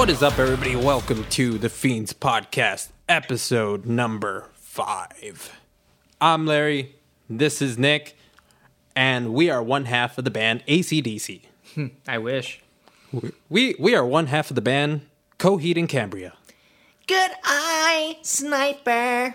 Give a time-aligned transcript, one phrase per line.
[0.00, 0.76] What is up, everybody?
[0.76, 5.60] Welcome to the Fiends Podcast, episode number five.
[6.18, 6.94] I'm Larry.
[7.28, 8.16] This is Nick,
[8.96, 11.42] and we are one half of the band ACDC.
[11.74, 12.62] Hmm, I wish.
[13.50, 15.02] We we are one half of the band
[15.38, 16.32] Coheed and Cambria.
[17.06, 19.34] Good eye, sniper.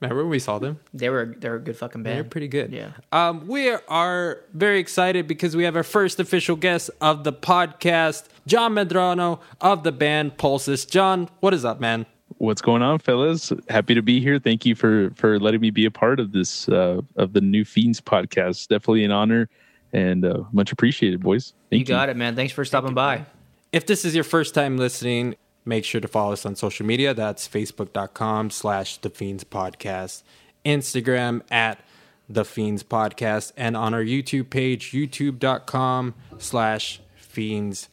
[0.00, 0.78] Remember when we saw them?
[0.92, 2.16] They were they're a good fucking band.
[2.16, 2.72] They're pretty good.
[2.72, 2.90] Yeah.
[3.12, 8.24] Um, we are very excited because we have our first official guest of the podcast,
[8.46, 10.88] John Medrano of the band Pulsus.
[10.88, 12.04] John, what is up, man?
[12.38, 13.52] What's going on, fellas?
[13.70, 14.38] Happy to be here.
[14.38, 17.64] Thank you for for letting me be a part of this uh, of the new
[17.64, 18.68] Fiends podcast.
[18.68, 19.48] Definitely an honor
[19.94, 21.54] and uh, much appreciated, boys.
[21.70, 21.94] You Thank you.
[21.94, 22.36] got it, man.
[22.36, 23.24] Thanks for stopping by.
[23.72, 25.36] If this is your first time listening,
[25.66, 27.12] make sure to follow us on social media.
[27.12, 30.22] That's facebook.com slash the Fiends Podcast,
[30.64, 31.80] Instagram at
[32.28, 37.88] the Fiends Podcast, and on our YouTube page, youtube.com slash Fiends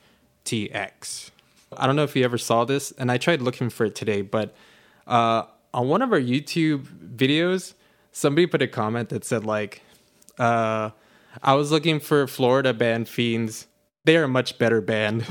[0.46, 1.32] TX.
[1.76, 4.22] I don't know if you ever saw this, and I tried looking for it today,
[4.22, 4.56] but
[5.08, 5.44] uh,
[5.74, 7.74] on one of our YouTube videos,
[8.12, 9.82] somebody put a comment that said, like,
[10.38, 10.92] uh,
[11.42, 13.68] I was looking for Florida band Fiends.
[14.06, 15.26] They are a much better band.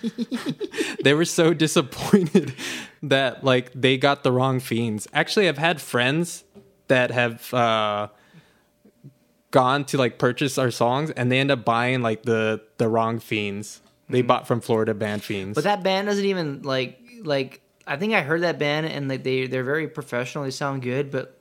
[1.04, 2.54] they were so disappointed
[3.02, 5.06] that like they got the wrong fiends.
[5.12, 6.44] Actually, I've had friends
[6.88, 8.08] that have uh
[9.52, 13.20] gone to like purchase our songs and they end up buying like the the wrong
[13.20, 13.80] fiends.
[14.08, 15.54] They bought from Florida band fiends.
[15.54, 19.22] But that band doesn't even like like I think I heard that band and like
[19.22, 20.42] they they're very professional.
[20.44, 21.38] They sound good, but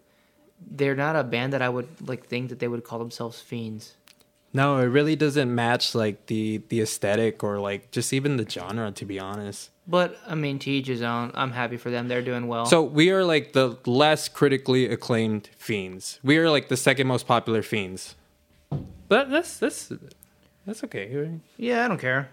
[0.69, 3.95] they're not a band that I would like think that they would call themselves fiends.
[4.53, 8.91] No, it really doesn't match like the the aesthetic or like just even the genre
[8.91, 9.69] to be honest.
[9.87, 11.31] But I mean, to each his own.
[11.33, 12.07] I'm happy for them.
[12.07, 12.65] They're doing well.
[12.65, 16.19] So we are like the less critically acclaimed fiends.
[16.23, 18.15] We are like the second most popular fiends.
[19.07, 19.91] But that's that's
[20.65, 21.15] that's okay.
[21.15, 21.39] right?
[21.57, 22.29] yeah, I don't care.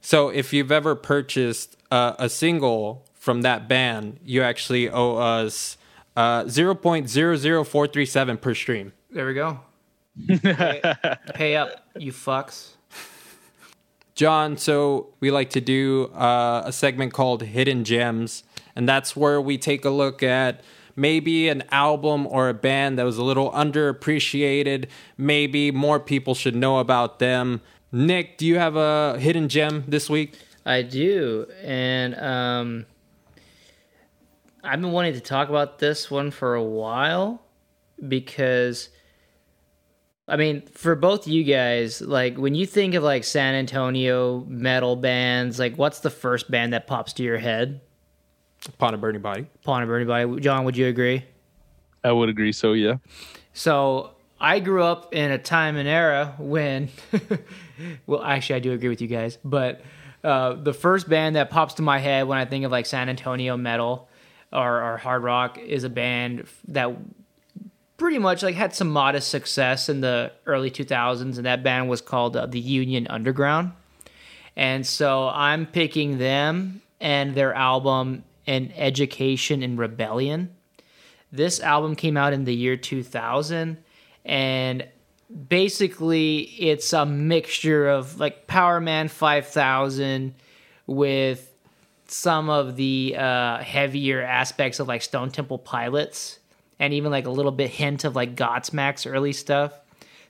[0.00, 5.76] So if you've ever purchased uh, a single from that band, you actually owe us
[6.16, 8.92] uh, zero point zero zero four three seven per stream.
[9.10, 9.60] There we go.
[10.26, 10.82] Pay,
[11.34, 12.70] pay up, you fucks.
[14.14, 18.44] John, so we like to do uh, a segment called Hidden Gems,
[18.76, 20.60] and that's where we take a look at
[20.94, 24.88] maybe an album or a band that was a little underappreciated.
[25.16, 27.62] Maybe more people should know about them.
[27.90, 30.38] Nick, do you have a hidden gem this week?
[30.64, 32.86] I do, and um,
[34.62, 37.42] I've been wanting to talk about this one for a while
[38.06, 38.90] because,
[40.28, 44.96] I mean, for both you guys, like when you think of like San Antonio metal
[44.96, 47.80] bands, like what's the first band that pops to your head?
[48.68, 49.46] Upon a Burning Body.
[49.64, 50.40] Pawn of Body.
[50.40, 51.24] John, would you agree?
[52.04, 52.52] I would agree.
[52.52, 52.96] So yeah,
[53.52, 56.88] So I grew up in a time and era when,
[58.06, 59.82] well, actually, I do agree with you guys, but
[60.22, 63.08] uh, the first band that pops to my head when I think of like San
[63.08, 64.08] Antonio metal
[64.52, 66.96] or, or hard rock is a band that
[67.96, 72.00] pretty much like had some modest success in the early 2000s, and that band was
[72.00, 73.72] called uh, the Union Underground.
[74.56, 80.54] And so I'm picking them and their album, An Education in Rebellion.
[81.32, 83.78] This album came out in the year 2000,
[84.24, 84.88] and
[85.48, 90.34] basically it's a mixture of like Powerman 5000
[90.86, 91.48] with
[92.06, 96.38] some of the uh, heavier aspects of like Stone Temple Pilots,
[96.78, 99.72] and even like a little bit hint of like Godsmack's early stuff.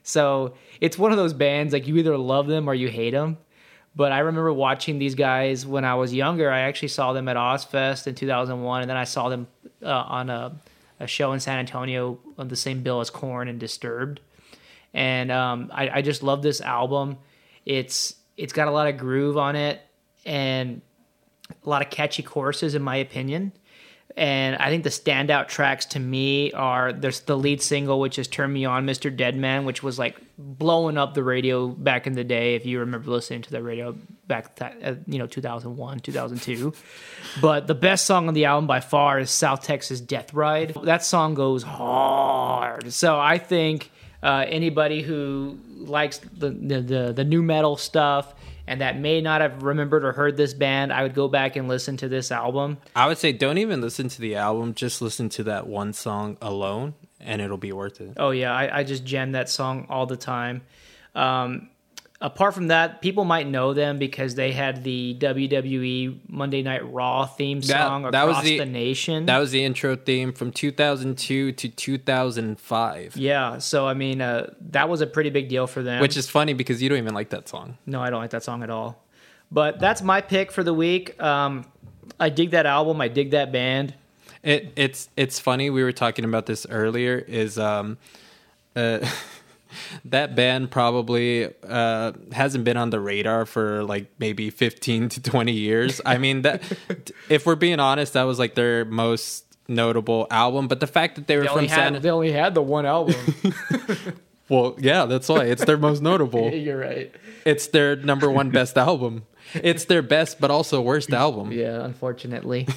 [0.03, 3.37] So it's one of those bands like you either love them or you hate them.
[3.95, 6.51] But I remember watching these guys when I was younger.
[6.51, 9.47] I actually saw them at Ozzfest in 2001, and then I saw them
[9.83, 10.55] uh, on a,
[10.99, 14.19] a show in San Antonio on the same bill as Korn and Disturbed.
[14.95, 17.17] And um, I, I just love this album.
[17.65, 19.79] It's it's got a lot of groove on it
[20.25, 20.81] and
[21.63, 23.51] a lot of catchy choruses, in my opinion.
[24.15, 28.27] And I think the standout tracks to me are there's the lead single, which is
[28.27, 29.15] "Turn Me On, Mr.
[29.15, 32.53] Deadman," which was like blowing up the radio back in the day.
[32.53, 33.95] If you remember listening to the radio
[34.27, 36.73] back, th- uh, you know, 2001, 2002.
[37.41, 41.03] but the best song on the album by far is "South Texas Death Ride." That
[41.03, 42.93] song goes hard.
[42.93, 43.89] So I think
[44.21, 48.35] uh, anybody who likes the, the the the nu metal stuff
[48.67, 51.67] and that may not have remembered or heard this band, I would go back and
[51.67, 52.77] listen to this album.
[52.95, 56.37] I would say don't even listen to the album, just listen to that one song
[56.41, 58.13] alone and it'll be worth it.
[58.17, 60.61] Oh yeah, I, I just jam that song all the time.
[61.15, 61.69] Um,
[62.23, 67.25] apart from that, people might know them because they had the WWE Monday Night Raw
[67.25, 69.25] theme song that was across the- the, nation.
[69.27, 74.89] That was the intro theme from 2002 to 2005, yeah, so I mean, uh, that
[74.89, 76.01] was a pretty big deal for them.
[76.01, 77.77] which is funny because you don't even like that song.
[77.85, 79.03] no, I don't like that song at all.
[79.51, 81.21] But that's my pick for the week.
[81.21, 81.65] Um,
[82.19, 83.01] I dig that album.
[83.01, 83.93] I dig that band.
[84.41, 85.69] It it's it's funny.
[85.69, 87.17] We were talking about this earlier.
[87.27, 87.99] Is um,
[88.75, 89.07] uh,
[90.05, 95.53] that band probably uh hasn't been on the radar for like maybe fifteen to twenty
[95.53, 96.01] years.
[96.05, 96.61] I mean that
[97.29, 100.67] if we're being honest, that was like their most notable album.
[100.67, 102.61] But the fact that they were They from only, San, had, they only had the
[102.61, 103.15] one album.
[104.49, 106.49] well, yeah, that's why it's their most notable.
[106.53, 107.13] You're right.
[107.45, 109.25] It's their number one best album.
[109.53, 111.51] It's their best, but also worst album.
[111.51, 112.67] Yeah, unfortunately.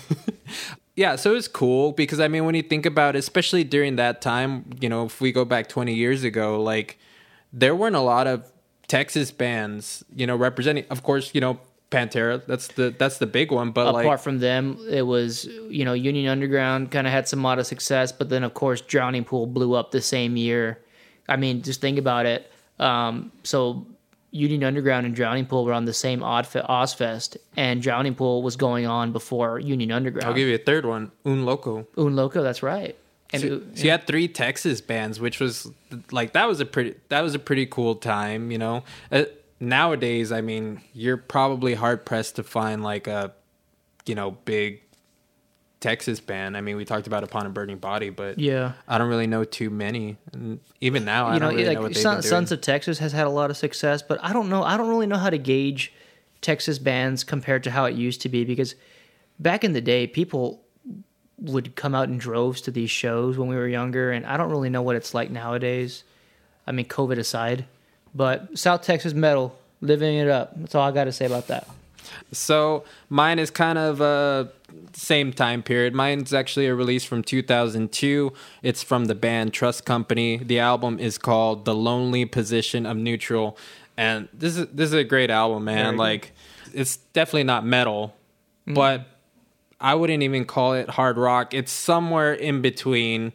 [0.97, 4.23] Yeah, so it's cool because I mean, when you think about it, especially during that
[4.23, 6.99] time, you know, if we go back 20 years ago, like
[7.53, 8.51] there weren't a lot of
[8.89, 10.87] Texas bands, you know, representing.
[10.89, 11.61] Of course, you know,
[11.91, 12.45] Pantera.
[12.47, 13.71] That's the that's the big one.
[13.71, 17.39] But Apart like, from them, it was you know Union Underground kind of had some
[17.39, 20.81] modest success, but then of course Drowning Pool blew up the same year.
[21.29, 22.51] I mean, just think about it.
[22.79, 23.87] Um, so
[24.37, 28.87] Union Underground and Drowning Pool were on the same Ozzfest, and Drowning Pool was going
[28.87, 30.27] on before Union Underground.
[30.29, 31.87] I'll give you a third one, Unloco.
[31.97, 32.95] Un Loco, that's right.
[33.33, 35.69] And So, it- so you had three Texas bands, which was
[36.13, 38.85] like that was a pretty that was a pretty cool time, you know.
[39.11, 39.25] Uh,
[39.59, 43.33] nowadays, I mean, you're probably hard pressed to find like a
[44.07, 44.81] you know big
[45.87, 46.57] Texas band.
[46.57, 48.73] I mean, we talked about Upon a Burning Body, but yeah.
[48.89, 50.17] I don't really know too many.
[50.33, 52.23] And even now, I you know, don't really like know what they've Son-.
[52.23, 54.65] Sons of Texas has had a lot of success, but I don't know.
[54.65, 55.93] I don't really know how to gauge
[56.41, 58.75] Texas bands compared to how it used to be because
[59.39, 60.65] back in the day, people
[61.39, 64.51] would come out in droves to these shows when we were younger, and I don't
[64.51, 66.03] really know what it's like nowadays.
[66.67, 67.65] I mean, COVID aside,
[68.13, 70.53] but South Texas metal living it up.
[70.57, 71.69] That's all I got to say about that.
[72.33, 74.47] So mine is kind of uh
[74.93, 75.95] same time period.
[75.95, 78.33] Mine's actually a release from 2002.
[78.63, 80.39] It's from the band Trust Company.
[80.39, 83.57] The album is called The Lonely Position of Neutral,
[83.97, 85.97] and this is this is a great album, man.
[85.97, 86.33] Like
[86.73, 88.15] it's definitely not metal,
[88.67, 89.07] but
[89.81, 91.55] I wouldn't even call it hard rock.
[91.55, 93.33] It's somewhere in between.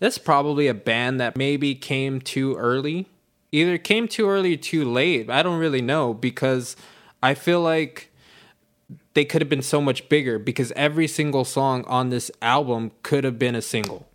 [0.00, 3.06] That's probably a band that maybe came too early.
[3.50, 5.30] Either came too early or too late.
[5.30, 6.76] I don't really know because
[7.22, 8.12] I feel like
[9.14, 13.24] they could have been so much bigger because every single song on this album could
[13.24, 14.08] have been a single.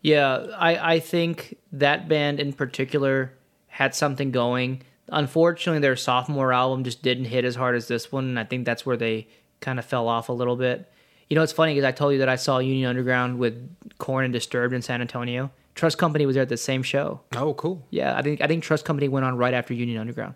[0.00, 3.32] Yeah, I, I think that band in particular
[3.68, 4.82] had something going.
[5.08, 8.64] Unfortunately, their sophomore album just didn't hit as hard as this one, and I think
[8.64, 9.28] that's where they
[9.60, 10.90] kind of fell off a little bit.
[11.28, 13.68] You know, it's funny because I told you that I saw Union Underground with
[13.98, 15.50] Korn and Disturbed in San Antonio.
[15.74, 17.20] Trust Company was there at the same show.
[17.34, 17.84] Oh, cool.
[17.90, 20.34] Yeah, I think I think Trust Company went on right after Union Underground,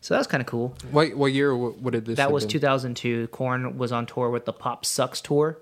[0.00, 0.74] so that was kind of cool.
[0.90, 1.54] What what year?
[1.54, 2.16] What, what did this?
[2.16, 2.52] That was been?
[2.52, 3.28] 2002.
[3.28, 5.58] Korn was on tour with the Pop Sux tour.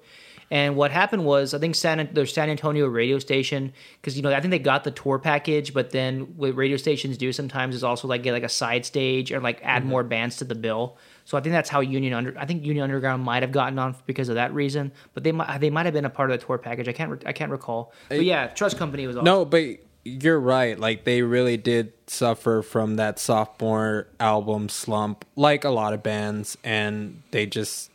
[0.51, 4.33] And what happened was, I think San their San Antonio radio station, because you know
[4.33, 7.85] I think they got the tour package, but then what radio stations do sometimes is
[7.85, 9.91] also like get like a side stage or like add mm-hmm.
[9.91, 10.97] more bands to the bill.
[11.27, 13.95] So I think that's how Union Under I think Union Underground might have gotten on
[14.07, 16.47] because of that reason, but they might they might have been a part of the
[16.47, 16.89] tour package.
[16.89, 17.93] I can't re- I can't recall.
[18.09, 19.27] But yeah, Trust Company was awesome.
[19.27, 19.65] No, but
[20.09, 20.79] you're right.
[20.79, 26.57] Like they really did suffer from that sophomore album slump, like a lot of bands,
[26.65, 27.91] and they just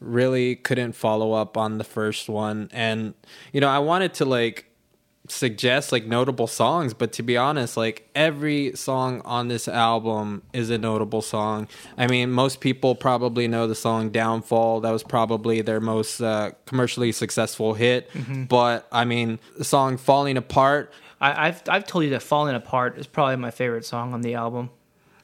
[0.00, 2.68] really couldn't follow up on the first one.
[2.72, 3.14] And
[3.52, 4.66] you know, I wanted to like
[5.28, 10.70] suggest like notable songs, but to be honest, like every song on this album is
[10.70, 11.68] a notable song.
[11.98, 14.80] I mean, most people probably know the song Downfall.
[14.80, 18.10] That was probably their most uh, commercially successful hit.
[18.48, 22.98] But I mean, the song Falling Apart, I, I've I've told you that Falling Apart
[22.98, 24.70] is probably my favorite song on the album.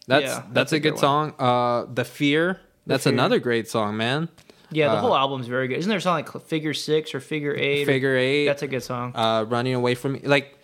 [0.07, 1.35] that's Yeah, that's, that's a, good good song.
[1.39, 3.13] Uh The Fear, that's Fear.
[3.13, 4.29] another great song, man.
[4.71, 5.77] Yeah, the Uh, whole album's very good.
[5.79, 7.85] Isn't there a song like Figure Six or Figure Eight?
[7.85, 8.47] Figure Eight.
[8.47, 9.13] That's a good song.
[9.15, 10.21] uh, running away from me.
[10.25, 10.59] Like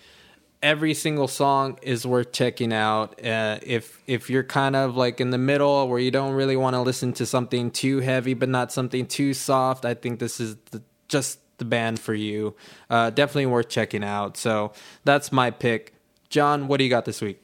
[0.62, 3.23] every single song is worth checking out.
[3.23, 6.73] Uh, if if you're kind of like in the middle where you don't really want
[6.75, 10.56] to listen to something too heavy but not something too soft, I think this is
[10.70, 12.55] the, just the band for you.
[12.88, 14.37] Uh, definitely worth checking out.
[14.37, 14.73] So
[15.05, 15.95] that's my pick.
[16.29, 17.41] John, what do you got this week?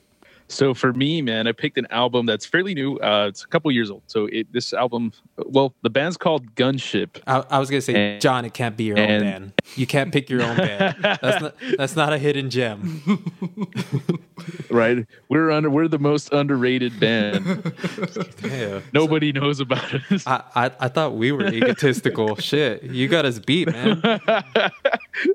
[0.49, 2.97] So for me, man, I picked an album that's fairly new.
[2.99, 4.03] Uh, it's a couple years old.
[4.07, 5.13] So it, this album,
[5.47, 7.21] well, the band's called Gunship.
[7.27, 9.53] I, I was gonna say, And- John, it can't be your own band.
[9.75, 10.97] You can't pick your own band.
[11.03, 13.03] That's not that's not a hidden gem.
[14.69, 15.07] Right?
[15.29, 15.71] We're under.
[15.71, 17.73] We're the most underrated band.
[18.43, 18.81] Yeah.
[18.93, 20.27] Nobody knows about us.
[20.27, 22.35] I, I, I thought we were egotistical.
[22.41, 24.01] Shit, you got us beat, man.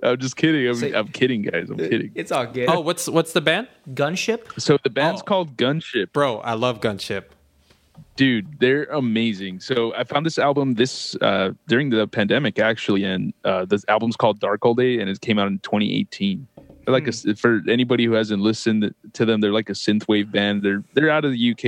[0.03, 0.67] I'm just kidding.
[0.67, 1.69] I'm, Say- I'm kidding, guys.
[1.69, 2.11] I'm kidding.
[2.15, 2.67] It's all good.
[2.69, 3.69] Oh, what's what's the band?
[3.93, 4.59] Gunship.
[4.59, 5.25] So the band's Oh.
[5.25, 6.11] called Gunship.
[6.13, 7.25] Bro, I love Gunship.
[8.15, 13.33] dude they're amazing so i found this album this uh during the pandemic actually and
[13.45, 16.47] uh this album's called dark all day and it came out in 2018
[16.85, 18.81] they're like a, for anybody who hasn't listened
[19.13, 21.65] to them they're like a synthwave band they're they're out of the uk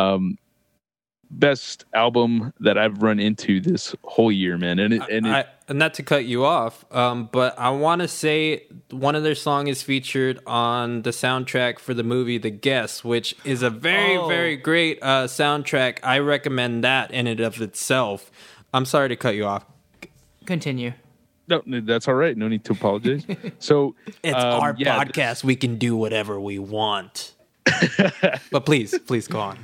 [0.00, 0.36] um
[1.32, 4.78] best album that I've run into this whole year, man.
[4.78, 5.30] And it, and it,
[5.68, 9.34] I, not to cut you off, um, but I want to say one of their
[9.34, 14.16] song is featured on the soundtrack for the movie The Guest, which is a very
[14.16, 14.28] Oh.
[14.28, 15.98] very great uh, soundtrack.
[16.02, 18.30] I recommend that in and of itself.
[18.74, 19.64] I'm sorry to cut you off.
[20.46, 20.92] Continue.
[21.48, 22.36] no, that's all right.
[22.36, 23.24] No need to apologize.
[23.58, 25.44] so It's um, our yeah, podcast.
[25.44, 27.32] We can do whatever we want.
[28.50, 29.58] but please, please go on.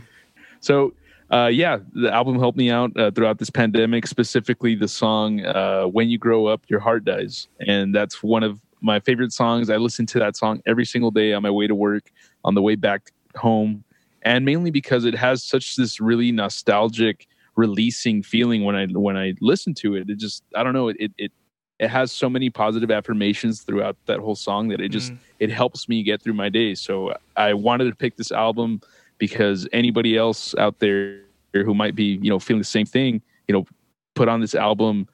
[0.61, 0.95] So,
[1.31, 4.07] uh, yeah, the album helped me out uh, throughout this pandemic.
[4.07, 8.61] Specifically, the song uh, "When You Grow Up, Your Heart Dies," and that's one of
[8.81, 9.69] my favorite songs.
[9.71, 12.11] I listen to that song every single day on my way to work,
[12.45, 13.85] on the way back home,
[14.23, 19.35] and mainly because it has such this really nostalgic, releasing feeling when I when I
[19.41, 20.09] listen to it.
[20.09, 21.13] It just I don't know it it.
[21.19, 21.33] it
[21.79, 25.89] it has so many positive affirmations throughout that whole song that it just it helps
[25.89, 26.81] me get through my days.
[26.81, 28.81] So I wanted to pick this album
[29.19, 31.21] because anybody else out there
[31.53, 33.67] who might be you know feeling the same thing you know
[34.15, 35.07] put on this album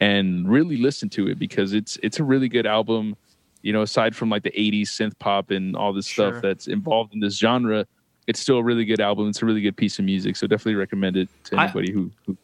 [0.00, 3.16] and really listen to it because it's it's a really good album
[3.62, 6.30] you know aside from like the 80s synth pop and all this Sure.
[6.30, 7.86] stuff that's involved in this genre
[8.26, 10.74] it's still a really good album it's a really good piece of music so definitely
[10.76, 12.36] recommend it to I- anybody who, who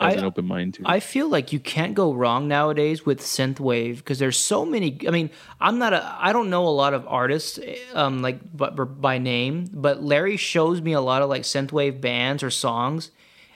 [0.00, 0.82] has I- an open mind to.
[0.84, 4.98] I feel like you can't go wrong nowadays with synthwave because there's so many.
[5.06, 6.16] I mean, I'm not a.
[6.20, 7.58] I don't know a lot of artists,
[7.94, 12.42] um, like but by name, but Larry shows me a lot of like synthwave bands
[12.42, 13.10] or songs,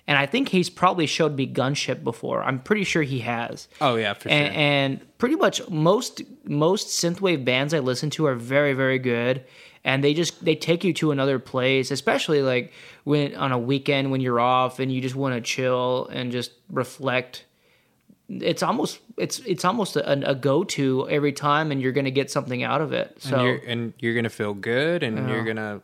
[0.07, 2.42] and I think he's probably showed me Gunship before.
[2.42, 3.68] I'm pretty sure he has.
[3.80, 4.33] Oh yeah, for sure.
[4.38, 9.45] and, and pretty much most most synthwave bands I listen to are very very good,
[9.85, 12.73] and they just they take you to another place, especially like
[13.05, 16.53] when on a weekend when you're off and you just want to chill and just
[16.71, 17.45] reflect.
[18.29, 22.31] It's almost it's it's almost a, a go to every time, and you're gonna get
[22.31, 23.17] something out of it.
[23.19, 25.81] So and you're and you're gonna feel good, and you're gonna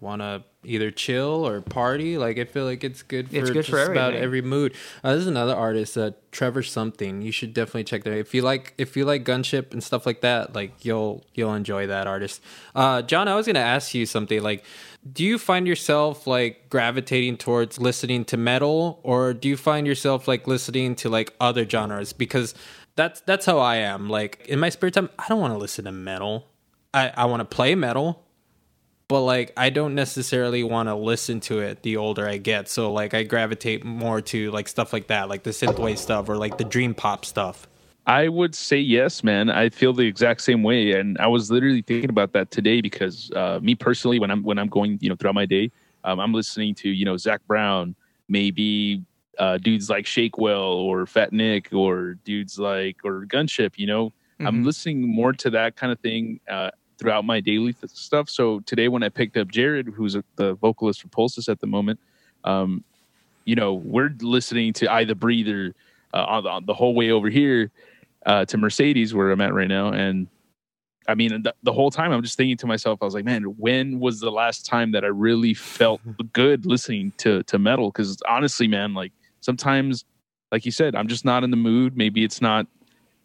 [0.00, 2.18] want to either chill or party.
[2.18, 4.74] Like I feel like it's good for It's good just for about every mood.
[5.02, 7.22] Uh, this is another artist, uh, Trevor something.
[7.22, 8.16] You should definitely check that.
[8.16, 11.86] If you like if you like gunship and stuff like that, like you'll you'll enjoy
[11.86, 12.42] that artist.
[12.74, 14.42] Uh, John, I was gonna ask you something.
[14.42, 14.64] Like,
[15.10, 20.28] do you find yourself like gravitating towards listening to metal, or do you find yourself
[20.28, 22.12] like listening to like other genres?
[22.12, 22.54] Because
[22.96, 24.08] that's that's how I am.
[24.08, 26.46] Like in my spare time, I don't want to listen to metal.
[26.92, 28.24] I, I want to play metal,
[29.08, 32.68] but like I don't necessarily want to listen to it the older I get.
[32.68, 36.36] So like I gravitate more to like stuff like that, like the synthwave stuff or
[36.36, 37.66] like the dream pop stuff.
[38.06, 39.50] I would say yes, man.
[39.50, 43.30] I feel the exact same way, and I was literally thinking about that today because
[43.32, 45.70] uh, me personally, when I'm when I'm going, you know, throughout my day,
[46.04, 47.94] um, I'm listening to you know Zach Brown,
[48.28, 49.02] maybe
[49.38, 53.72] uh, dudes like Shakewell or Fat Nick or dudes like or Gunship.
[53.76, 58.28] You know, I'm listening more to that kind of thing uh, throughout my daily stuff.
[58.28, 61.66] So today, when I picked up Jared, who's a, the vocalist for Pulsus at the
[61.66, 62.00] moment,
[62.44, 62.84] um,
[63.44, 65.74] you know, we're listening to I the Breather
[66.12, 67.70] uh, on, the, on the whole way over here
[68.26, 69.92] uh, to Mercedes, where I'm at right now.
[69.92, 70.26] And
[71.08, 73.44] I mean, the, the whole time I'm just thinking to myself, I was like, man,
[73.44, 76.00] when was the last time that I really felt
[76.32, 77.90] good listening to to metal?
[77.90, 80.04] Because honestly, man, like sometimes,
[80.52, 81.96] like you said, I'm just not in the mood.
[81.96, 82.66] Maybe it's not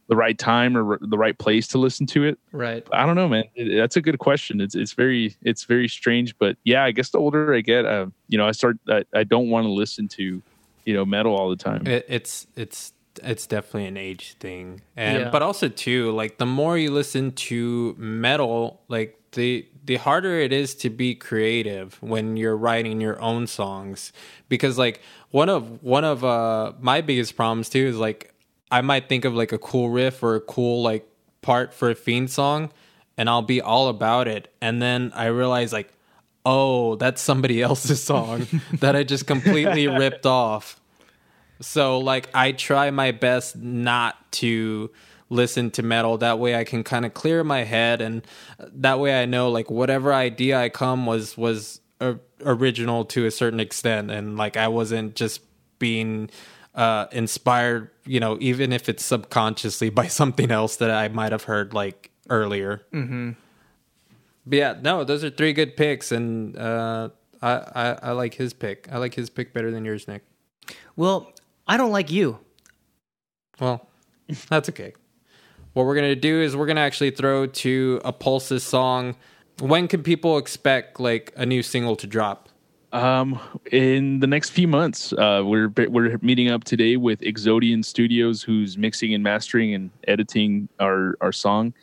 [0.10, 2.38] the right time or the right place to listen to it.
[2.51, 2.86] right.
[2.91, 3.45] I don't know, man.
[3.55, 4.60] It- that's a good question.
[4.62, 8.07] It's it's very it's very strange, but yeah, I guess the older I get, uh,
[8.27, 10.41] you know, I start I, I don't want to listen to,
[10.86, 11.88] you know, metal all the time.
[11.88, 12.91] It, it's it's
[13.24, 15.29] it's definitely an age thing, and Yeah.
[15.29, 20.51] but also too like the more you listen to metal, like the the harder it
[20.51, 24.12] is to be creative when you're writing your own songs
[24.50, 28.32] because like one of one of uh my biggest problems too is like
[28.73, 31.07] I might think of like a cool riff or a cool like
[31.43, 32.71] part for a fiend song
[33.19, 34.51] and I'll be all about it.
[34.61, 35.93] And then I realize like
[36.43, 38.47] oh that's somebody else's song
[38.79, 40.81] that I just completely ripped off.
[41.61, 44.89] So like I try my best not to
[45.29, 46.17] listen to metal.
[46.17, 48.25] That way I can kind of clear my head and
[48.57, 53.31] that way I know like whatever idea I come was was uh, original to a
[53.31, 55.41] certain extent and like I wasn't just
[55.77, 56.31] being
[56.75, 61.43] uh inspired, you know, even if it's subconsciously by something else that I might have
[61.43, 62.81] heard like earlier.
[62.93, 63.35] Mhm.
[64.45, 67.09] But yeah, no, those are three good picks and uh
[67.41, 68.87] I, I I like his pick.
[68.91, 70.23] I like his pick better than yours, Nick.
[70.95, 71.31] Well,
[71.67, 72.39] I don't like you.
[73.59, 73.87] Well,
[74.49, 74.93] that's okay.
[75.73, 79.15] What we're gonna do is we're gonna actually throw to a Pulsus song.
[79.59, 82.49] When can people expect like a new single to drop?
[82.93, 83.39] Um,
[83.71, 88.77] in the next few months, uh, we're we're meeting up today with Exodian Studios, who's
[88.77, 91.73] mixing and mastering and editing our our song.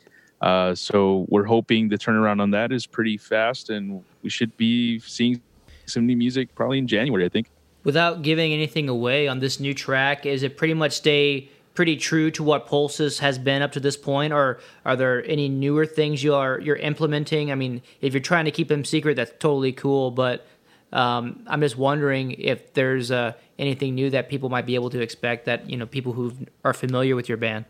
[0.41, 5.01] Uh, so we're hoping the turnaround on that is pretty fast, and we should be
[5.01, 5.43] seeing
[5.87, 7.25] some new music probably in January.
[7.25, 7.51] I think.
[7.83, 12.31] without giving anything away on this new track, is it pretty much stay pretty true
[12.31, 16.23] to what Pulsus has been up to this point, or are there any newer things
[16.23, 17.51] you are you're implementing?
[17.51, 20.13] I mean, if you're trying to keep them secret, that's totally cool.
[20.13, 20.47] But
[20.93, 25.01] um, I'm just wondering if there's uh, anything new that people might be able to
[25.01, 26.33] expect that you know people who
[26.65, 27.65] are familiar with your band.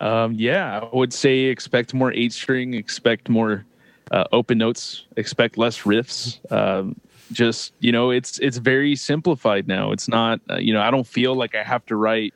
[0.00, 3.64] Um, yeah, I would say expect more eight string, expect more
[4.10, 6.40] uh, open notes, expect less riffs.
[6.50, 7.00] Um,
[7.32, 9.92] just you know, it's it's very simplified now.
[9.92, 12.32] It's not uh, you know I don't feel like I have to write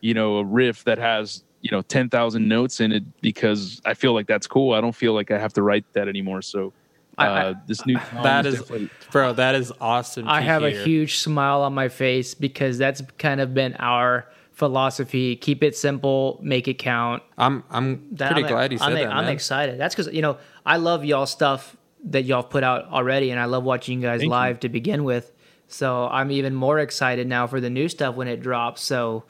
[0.00, 3.94] you know a riff that has you know ten thousand notes in it because I
[3.94, 4.74] feel like that's cool.
[4.74, 6.42] I don't feel like I have to write that anymore.
[6.42, 6.74] So.
[7.18, 9.32] Uh, I- I- this new That is is, bro.
[9.34, 10.28] That is awesome.
[10.28, 15.36] I have a huge smile on my face because that's kind of been our philosophy.
[15.36, 17.22] Keep it simple, make it count.
[17.36, 19.32] I'm I'm That- pretty I'm, glad you said I'm, that, I'm man.
[19.34, 19.78] excited.
[19.80, 23.44] That's because you know I love y'all stuff that y'all put out already, and I
[23.46, 24.30] love watching you guys Thank you.
[24.30, 25.32] live to begin with.
[25.68, 28.82] So I'm even more excited now for the new stuff when it drops.
[28.82, 29.24] So,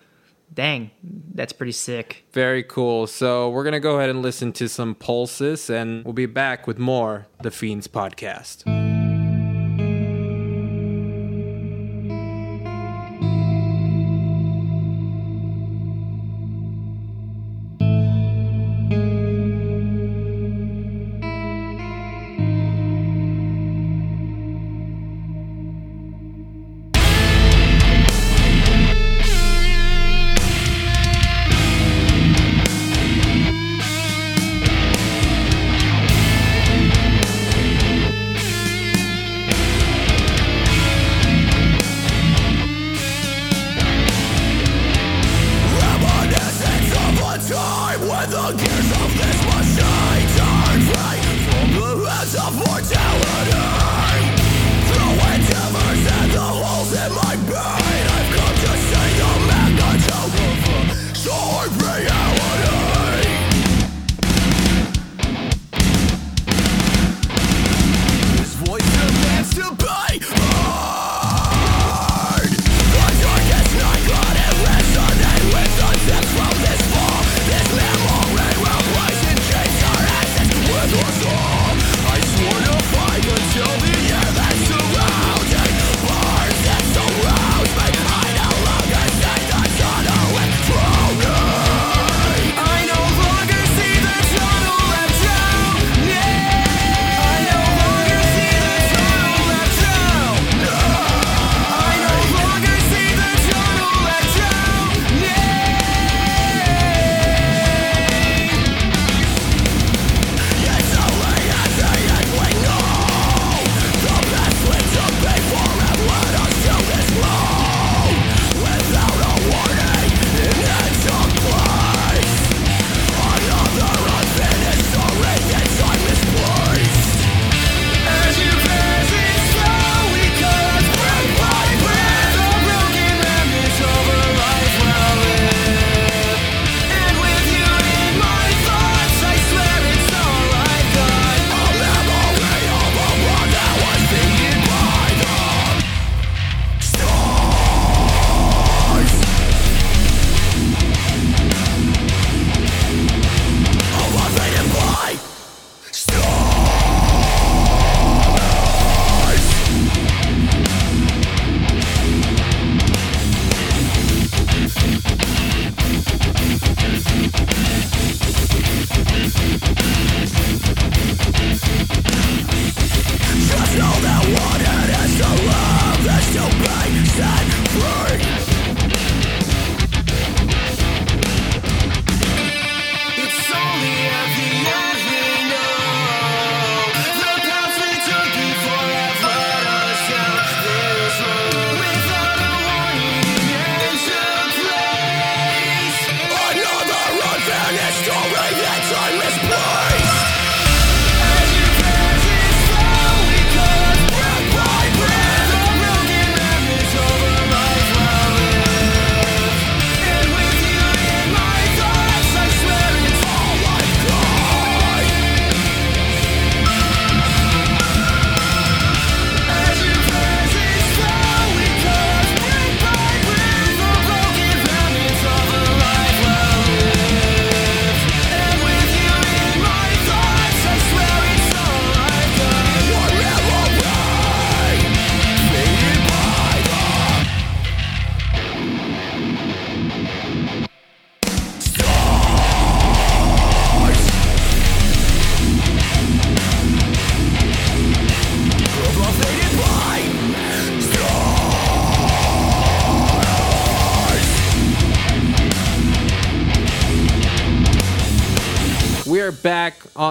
[0.52, 0.90] dang,
[1.34, 2.24] that's pretty sick.
[2.32, 3.06] Very cool.
[3.06, 6.78] So we're gonna go ahead and listen to some Pulsus, and we'll be back with
[6.78, 8.81] more the Fiends podcast.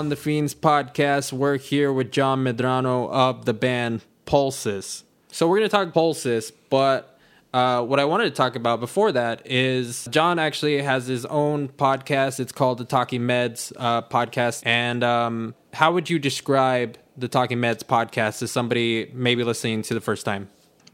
[0.02, 1.32] On the Fiends podcast.
[1.32, 5.04] We're here with John Medrano of the band Pulsus.
[5.28, 7.20] So we're going to talk Pulsus, but
[7.54, 11.68] uh, what I wanted to talk about before that is John actually has his own
[11.68, 12.40] podcast.
[12.40, 14.64] It's called the Talking Meds uh, podcast.
[14.66, 19.94] And um, how would you describe the Talking Meds podcast to somebody maybe listening to
[19.94, 20.50] the first time?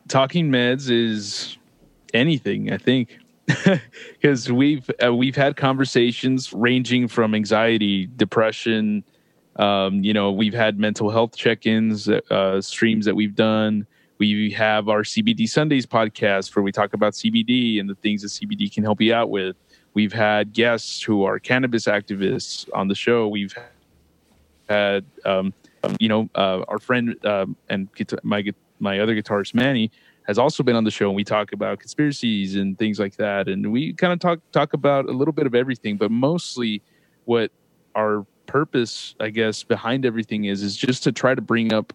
[0.10, 1.58] Talking Meds is
[2.13, 3.20] anything, I think.
[4.13, 9.03] because we've uh, we've had conversations ranging from anxiety, depression.
[9.55, 13.88] Um, you know, we've had mental health check-ins, uh, streams that we've done.
[14.19, 18.29] We have our CBD Sundays podcast where we talk about CBD and the things that
[18.29, 19.55] CBD can help you out with.
[19.93, 23.27] We've had guests who are cannabis activists on the show.
[23.27, 23.55] We've
[24.69, 25.53] had, um,
[25.99, 27.88] you know, uh, our friend um, and
[28.23, 28.43] my
[28.79, 29.91] my other guitarist Manny
[30.28, 33.48] has also been on the show and we talk about conspiracies and things like that
[33.48, 36.82] and we kind of talk talk about a little bit of everything but mostly
[37.26, 37.52] what
[37.96, 41.94] our purpose i guess behind everything is is just to try to bring up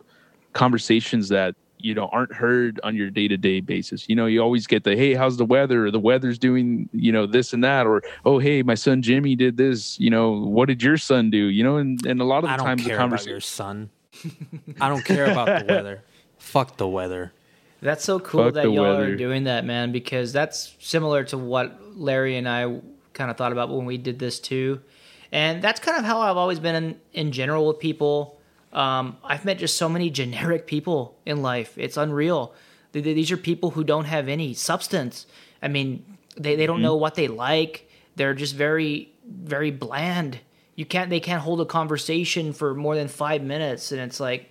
[0.53, 4.85] conversations that you know aren't heard on your day-to-day basis you know you always get
[4.85, 8.03] the hey how's the weather or the weather's doing you know this and that or
[8.25, 11.65] oh hey my son jimmy did this you know what did your son do you
[11.65, 13.41] know and, and a lot of the I don't times care the about conversation your
[13.41, 13.91] son.
[14.81, 16.03] I don't care about the weather.
[16.39, 17.33] Fuck the weather.
[17.83, 19.13] That's so cool Fuck that y'all weather.
[19.13, 22.81] are doing that, man, because that's similar to what Larry and I
[23.13, 24.81] kind of thought about when we did this too.
[25.33, 28.39] And that's kind of how I've always been in, in general with people.
[28.73, 31.77] Um, I've met just so many generic people in life.
[31.77, 32.55] It's unreal.
[32.93, 35.27] Th- th- These are people who don't have any substance.
[35.63, 36.05] I mean,
[36.37, 36.83] they, they don't Mm-hmm.
[36.85, 37.91] know what they like.
[38.17, 40.39] They're just very, very bland.
[40.77, 43.91] You can't, they can't hold a conversation for more than five minutes.
[43.93, 44.51] And it's like,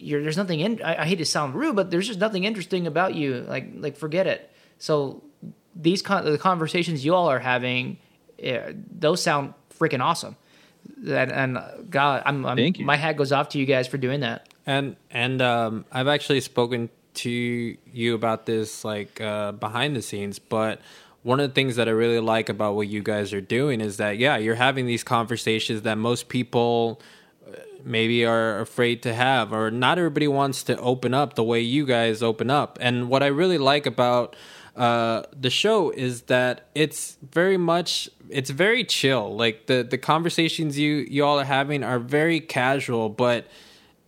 [0.00, 0.82] you're, there's nothing in.
[0.82, 3.44] I, I hate to sound rude, but there's just nothing interesting about you.
[3.48, 4.50] Like like forget it.
[4.78, 5.22] So
[5.74, 7.98] these con- the conversations you all are having,
[8.38, 10.36] eh, those sound freaking awesome.
[11.06, 11.58] And, and
[11.90, 12.86] God, I'm, I'm Thank you.
[12.86, 14.48] my hat goes off to you guys for doing that.
[14.66, 20.38] And and um, I've actually spoken to you about this like uh, behind the scenes,
[20.38, 20.80] but
[21.22, 23.98] one of the things that I really like about what you guys are doing is
[23.98, 27.00] that yeah, you're having these conversations that most people
[27.84, 31.86] maybe are afraid to have or not everybody wants to open up the way you
[31.86, 32.78] guys open up.
[32.80, 34.36] And what I really like about
[34.76, 39.34] uh, the show is that it's very much it's very chill.
[39.36, 43.46] Like the the conversations you you all are having are very casual, but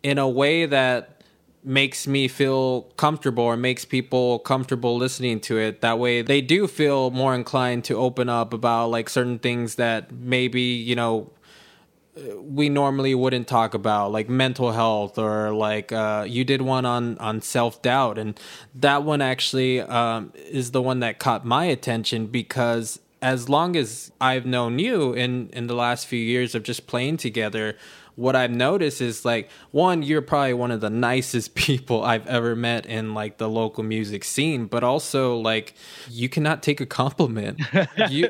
[0.03, 1.23] in a way that
[1.65, 6.67] makes me feel comfortable or makes people comfortable listening to it that way they do
[6.67, 11.31] feel more inclined to open up about like certain things that maybe you know
[12.15, 17.17] we normally wouldn't talk about like mental health or like uh, you did one on
[17.19, 18.19] on self-doubt.
[18.19, 18.39] And
[18.75, 24.11] that one actually um, is the one that caught my attention because as long as
[24.21, 27.77] i've known you in in the last few years of just playing together
[28.17, 32.55] what i've noticed is like one you're probably one of the nicest people i've ever
[32.55, 35.75] met in like the local music scene but also like
[36.11, 37.61] you cannot take a compliment.
[38.09, 38.29] You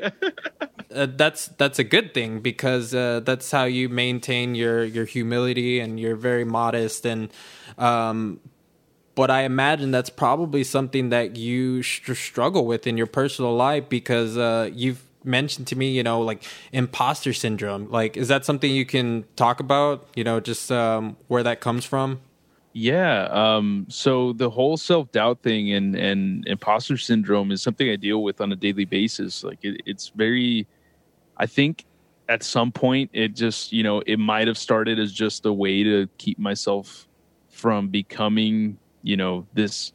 [0.93, 5.79] uh, that's that's a good thing because uh, that's how you maintain your your humility
[5.79, 7.31] and you're very modest and
[7.77, 8.39] um
[9.15, 13.87] but I imagine that's probably something that you str struggle with in your personal life
[13.89, 17.89] because uh, you've mentioned to me, you know, like imposter syndrome.
[17.89, 20.07] Like, is that something you can talk about?
[20.15, 22.21] You know, just um, where that comes from?
[22.73, 23.25] Yeah.
[23.25, 28.23] Um, so the whole self doubt thing and, and imposter syndrome is something I deal
[28.23, 29.43] with on a daily basis.
[29.43, 30.67] Like it, it's very,
[31.37, 31.85] I think
[32.27, 35.83] at some point it just, you know, it might have started as just a way
[35.83, 37.07] to keep myself
[37.49, 39.93] from becoming, you know, this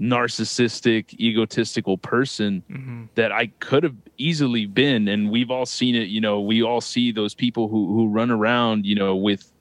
[0.00, 2.62] narcissistic, egotistical person
[3.14, 5.08] that I could have easily been.
[5.08, 8.30] And we've all seen it, you know, we all see those people who, who run
[8.30, 9.52] around, you know, with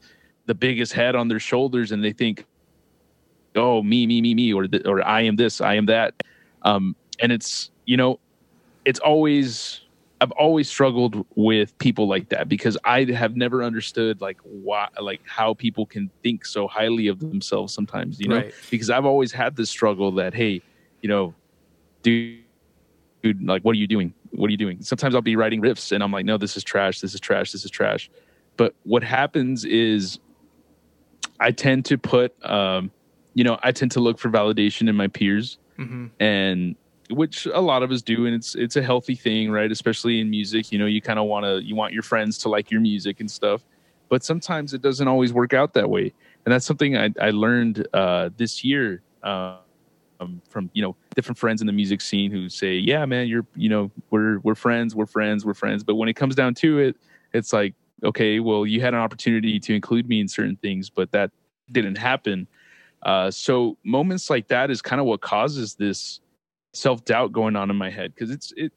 [0.45, 2.45] the biggest head on their shoulders and they think,
[3.55, 6.13] oh, me, me, me, me, or, or I am this, I am that.
[6.61, 8.19] Um, and it's, you know,
[8.85, 9.81] it's always,
[10.19, 15.21] I've always struggled with people like that because I have never understood like why, like
[15.25, 18.53] how people can think so highly of themselves sometimes, you know, Right.
[18.71, 20.61] because I've always had this struggle that, hey,
[21.01, 21.35] you know,
[22.01, 22.43] dude,
[23.21, 24.13] dude, like, what are you doing?
[24.31, 24.81] What are you doing?
[24.81, 26.99] Sometimes I'll be writing riffs and I'm like, no, this is trash.
[26.99, 27.51] This is trash.
[27.51, 28.09] This is trash.
[28.55, 30.19] But what happens is
[31.39, 32.89] I tend to put, um,
[33.35, 35.59] you know, I tend to look for validation in my peers
[36.19, 36.75] and
[37.09, 38.25] which a lot of us do.
[38.25, 39.71] And it's, it's a healthy thing, right?
[39.71, 42.49] Especially in music, you know, you kind of want to, you want your friends to
[42.49, 43.65] like your music and stuff,
[44.09, 46.13] but sometimes it doesn't always work out that way.
[46.45, 49.57] And that's something I, I learned, uh, this year, uh,
[50.19, 53.45] um, from you know different friends in the music scene who say, "Yeah, man, you're
[53.55, 56.79] you know we're we're friends, we're friends, we're friends." But when it comes down to
[56.79, 56.95] it,
[57.33, 61.11] it's like okay, well, you had an opportunity to include me in certain things, but
[61.11, 61.31] that
[61.71, 62.47] didn't happen.
[63.03, 66.19] Uh, so moments like that is kind of what causes this
[66.77, 68.71] self doubt going on in my head because it's it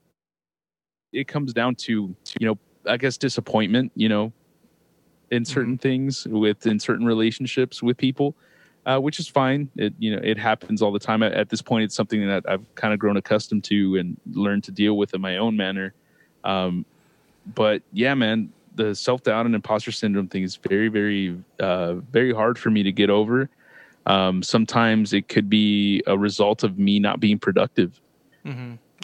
[1.13, 4.33] it comes down to you know I guess disappointment you know
[5.31, 8.35] in certain things with in certain relationships with people
[8.87, 9.69] uh, which is fine.
[9.77, 11.23] It you know it happens all the time.
[11.23, 14.65] At, at this point it's something that I've kind of grown accustomed to and learned
[14.65, 15.93] to deal with in my own manner.
[16.45, 16.87] Um,
[17.55, 22.33] but yeah man the self doubt and imposter syndrome thing is very very uh, very
[22.33, 23.51] hard for me to get over
[24.07, 28.01] um, sometimes it could be a result of me not being productive.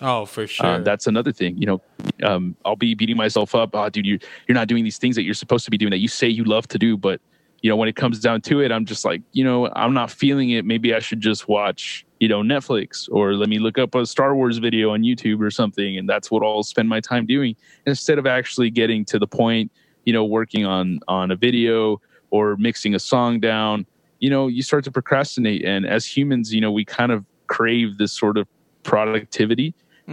[0.03, 0.67] Oh, for sure.
[0.67, 1.57] Uh, that's another thing.
[1.57, 1.83] You know,
[2.23, 3.71] um, I'll be beating myself up.
[3.73, 5.99] Oh, dude, you're you're not doing these things that you're supposed to be doing that
[5.99, 7.21] you say you love to do, but
[7.63, 10.11] you know when it comes down to it, I'm just like, you know, I'm not
[10.11, 10.65] feeling it.
[10.65, 14.35] Maybe I should just watch, you know, Netflix or let me look up a Star
[14.35, 17.57] Wars video on YouTube or something, and that's what I'll spend my time doing
[17.87, 19.73] instead of actually getting to the point.
[20.05, 23.87] You know, working on on a video or mixing a song down
[24.27, 25.63] you know you start to procrastinate.
[25.73, 27.21] And as humans you know we kind of
[27.57, 28.47] crave this sort of
[28.91, 29.69] productivity.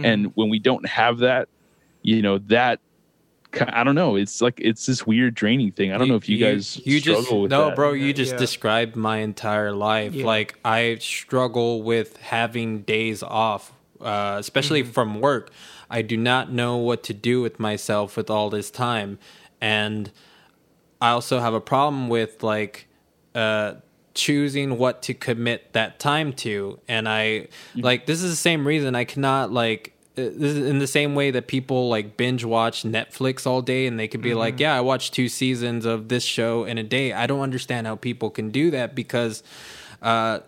[0.08, 1.44] And when we don't have that
[2.10, 2.76] you know that
[3.78, 4.12] i don't know.
[4.22, 5.88] It's like it's this weird draining thing.
[5.92, 7.76] I don't know if you, guys you struggle just with no that.
[7.76, 8.38] bro you just Yeah.
[8.46, 10.12] described my entire life.
[10.14, 10.26] Yeah.
[10.34, 14.90] like i struggle with having days off uh, especially Mm-hmm.
[14.98, 15.44] from work.
[15.88, 19.10] I do not know what to do with myself with all this time.
[19.60, 20.10] And
[21.00, 22.74] i also have a problem with like
[23.44, 23.74] uh
[24.14, 26.78] choosing what to commit that time to.
[26.88, 30.78] And i like this is the same reason i cannot like uh, this is in
[30.78, 34.32] the same way that people like binge watch netflix all day and they could be
[34.32, 37.12] like yeah i watched two seasons of this show in a day.
[37.12, 39.42] I don't understand how people can do that because
[40.02, 40.40] uh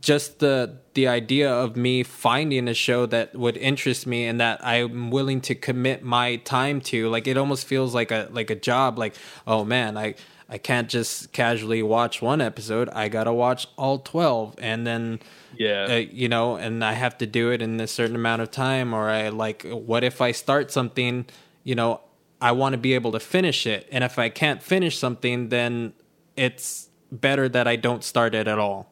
[0.00, 4.64] just the the idea of me finding a show that would interest me and that
[4.64, 8.54] I'm willing to commit my time to like it almost feels like a like a
[8.54, 9.14] job like
[9.46, 10.14] oh man I
[10.52, 12.88] I can't just casually watch one episode.
[12.90, 15.20] I got to watch all 12 and then
[15.56, 15.86] yeah.
[15.88, 18.92] uh, you know and I have to do it in a certain amount of time
[18.92, 21.26] or I like what if I start something
[21.64, 22.02] you know
[22.40, 25.94] I want to be able to finish it and if I can't finish something then
[26.36, 28.90] it's better that I don't start it at all.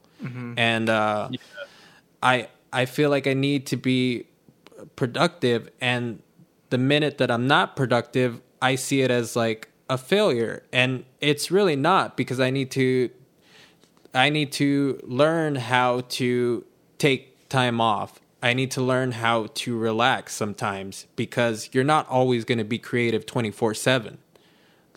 [0.58, 1.30] And uh,
[2.22, 4.26] I I feel like I need to be
[4.94, 6.22] productive, and
[6.68, 11.50] the minute that I'm not productive, I see it as like a failure, and it's
[11.50, 13.10] really not because I need to
[14.14, 16.64] I need to learn how to
[16.98, 18.20] take time off.
[18.42, 22.78] I need to learn how to relax sometimes because you're not always going to be
[22.78, 24.18] creative 24 7.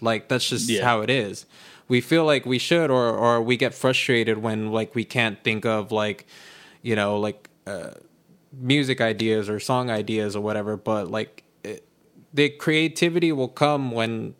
[0.02, 0.84] Like, that's just Yeah.
[0.84, 1.46] how it is.
[1.88, 5.66] We feel like we should, or, or we get frustrated when, like, we can't think
[5.66, 6.26] of, like,
[6.82, 7.92] you know, like uh,
[8.52, 10.76] music ideas or song ideas or whatever.
[10.78, 11.86] But, like, it,
[12.34, 14.34] the creativity will come when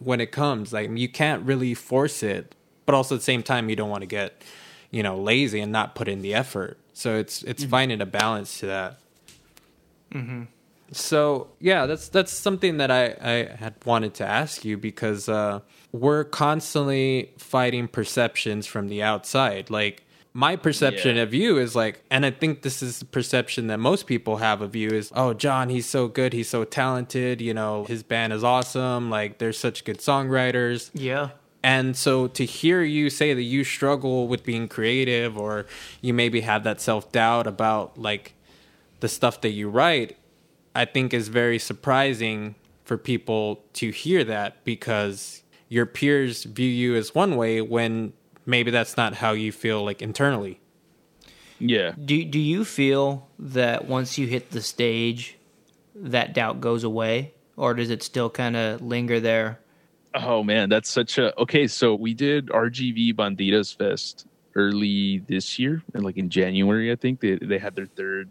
[0.00, 0.72] when it comes.
[0.72, 4.02] Like, you can't really force it, but also at the same time, you don't want
[4.02, 4.42] to get,
[4.90, 6.76] you know, lazy and not put in the effort.
[6.92, 8.98] So it's it's finding a balance to that.
[10.12, 10.42] Mm-hmm.
[10.92, 15.60] So yeah, that's that's something that I, I had wanted to ask you because uh,
[15.92, 19.70] we're constantly fighting perceptions from the outside.
[19.70, 21.22] Like my perception Yeah.
[21.22, 24.60] of you is like, and I think this is the perception that most people have
[24.62, 27.40] of you is, oh, John, he's so good, he's so talented.
[27.40, 29.10] You know, his band is awesome.
[29.10, 30.90] Like they're such good songwriters.
[30.94, 31.30] Yeah.
[31.62, 35.66] And so to hear you say that you struggle with being creative or
[36.00, 38.34] you maybe have that self doubt about like
[39.00, 40.16] the stuff that you write,
[40.74, 46.94] I think is very surprising for people to hear that because your peers view you
[46.96, 48.12] as one way when
[48.46, 50.60] maybe that's not how you feel like internally.
[51.58, 55.36] yeah Do do you feel that once you hit the stage,
[55.94, 59.60] that doubt goes away, or does it still kind of linger there?
[60.14, 61.66] Oh man, that's such a okay.
[61.68, 64.26] So we did RGV Banditas Fest
[64.56, 68.28] early this year, and like in January, I think they they had their third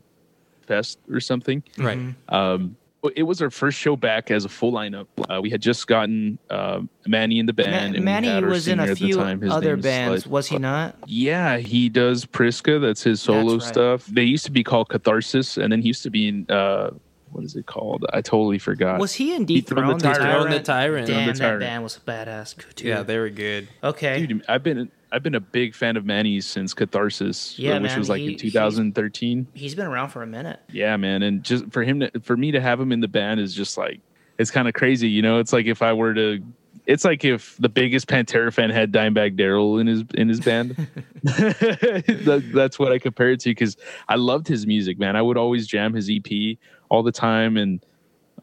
[0.67, 1.63] fest or something.
[1.77, 1.99] Right.
[2.27, 2.75] Um,
[3.15, 5.07] it was our first show back as a full lineup.
[5.29, 7.93] Uh, we had just gotten um Manny in the band.
[7.95, 10.95] Ma- Manny was in a few other bands, was he not?
[11.05, 12.81] Yeah, he does Priska.
[12.81, 13.73] That's his solo That's right.
[13.73, 14.05] stuff.
[14.07, 16.91] They used to be called Catharsis, and then he used to be in uh,
[17.31, 18.05] what is it called?
[18.13, 18.99] I totally forgot.
[18.99, 20.21] Was he in He thrown Dethrone the the Tyrant.
[20.21, 20.49] Tyrant?
[20.51, 21.07] The Tyrant.
[21.07, 22.87] Damn, Thrown the that band was badass too.
[22.87, 23.67] Yeah, they were good.
[23.83, 24.25] okay.
[24.25, 27.97] Dude, I've been I've been a big fan of Manny's since Catharsis, Yeah, which man,
[27.99, 29.47] was like he- in 2013.
[29.53, 30.59] He's been around for a minute.
[30.71, 33.39] Yeah, man, and just for him to for me to have him in the band
[33.39, 34.01] is just like
[34.37, 35.39] it's kind of crazy, you know.
[35.39, 36.39] It's like if I were to,
[36.85, 40.75] it's like if the biggest Pantera fan had Dimebag Darrell in his in his band.
[41.23, 45.15] that, that's what I compare it to because I loved his music, man.
[45.15, 46.57] I would always jam his EP
[46.89, 47.85] all the time, and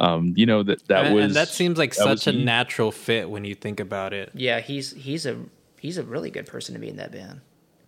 [0.00, 2.44] um, you know that that and, was and that seems like that such a me.
[2.44, 4.30] natural fit when you think about it.
[4.34, 5.36] Yeah, he's he's a
[5.80, 7.40] he's a really good person to be in that band.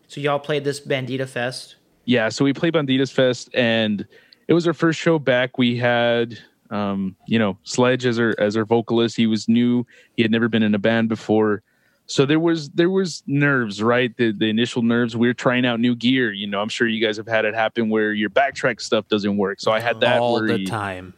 [0.08, 1.76] So y'all played this Bandita Fest.
[2.06, 4.06] yeah so we played banditas fest and
[4.48, 6.38] it was our first show back we had
[6.70, 10.48] um you know sledge as our as our vocalist he was new he had never
[10.48, 11.62] been in a band before
[12.08, 14.16] so there was there was nerves right?
[14.16, 17.04] The the initial nerves we are trying out new gear you know i'm sure you
[17.04, 19.60] guys have had it happen where your backtrack stuff doesn't work.
[19.60, 20.56] So i had that all worry.
[20.56, 21.12] the time.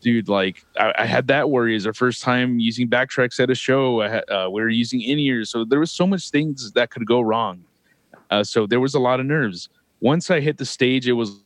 [0.00, 1.74] dude like I, I had that worry.
[1.74, 4.02] As our first time using backtracks at a show.
[4.02, 5.50] I had, uh, we were using in-ears.
[5.50, 7.64] So there was so much things that could go wrong.
[8.30, 9.70] Uh, so there was a lot of nerves.
[10.00, 11.40] Once i hit the stage it was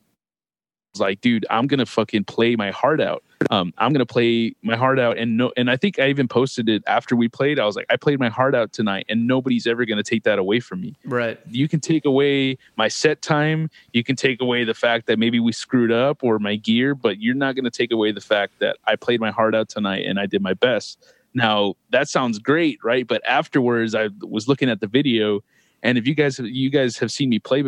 [0.95, 4.76] was like dude i'm gonna fucking play my heart out um, i'm gonna play my
[4.76, 7.64] heart out and no and i think i even posted it after we played i
[7.64, 10.61] was like i played my heart out tonight and nobody's ever gonna take that away
[10.61, 11.38] from me Right.
[11.48, 15.40] you can take away my set time you can take away the fact that maybe
[15.40, 18.59] we screwed up or my gear but you're not going to take away the fact
[18.61, 22.38] that i played my heart out tonight and i did my best now that sounds
[22.38, 25.40] great right but afterwards i was looking at the video
[25.83, 27.62] and if you guys you guys have seen me play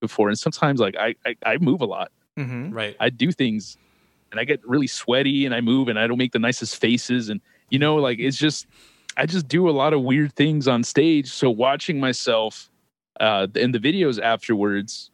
[0.00, 2.68] before and sometimes like i i, I move a lot Mm-hmm.
[2.70, 2.94] Right.
[3.00, 3.78] I do things
[4.30, 7.28] and I get really sweaty and I move and I don't make the nicest faces.
[7.28, 8.66] And you know like it's just
[9.16, 11.30] I just do a lot of weird things on stage.
[11.30, 12.70] So watching myself
[13.20, 15.10] uh in the videos afterwards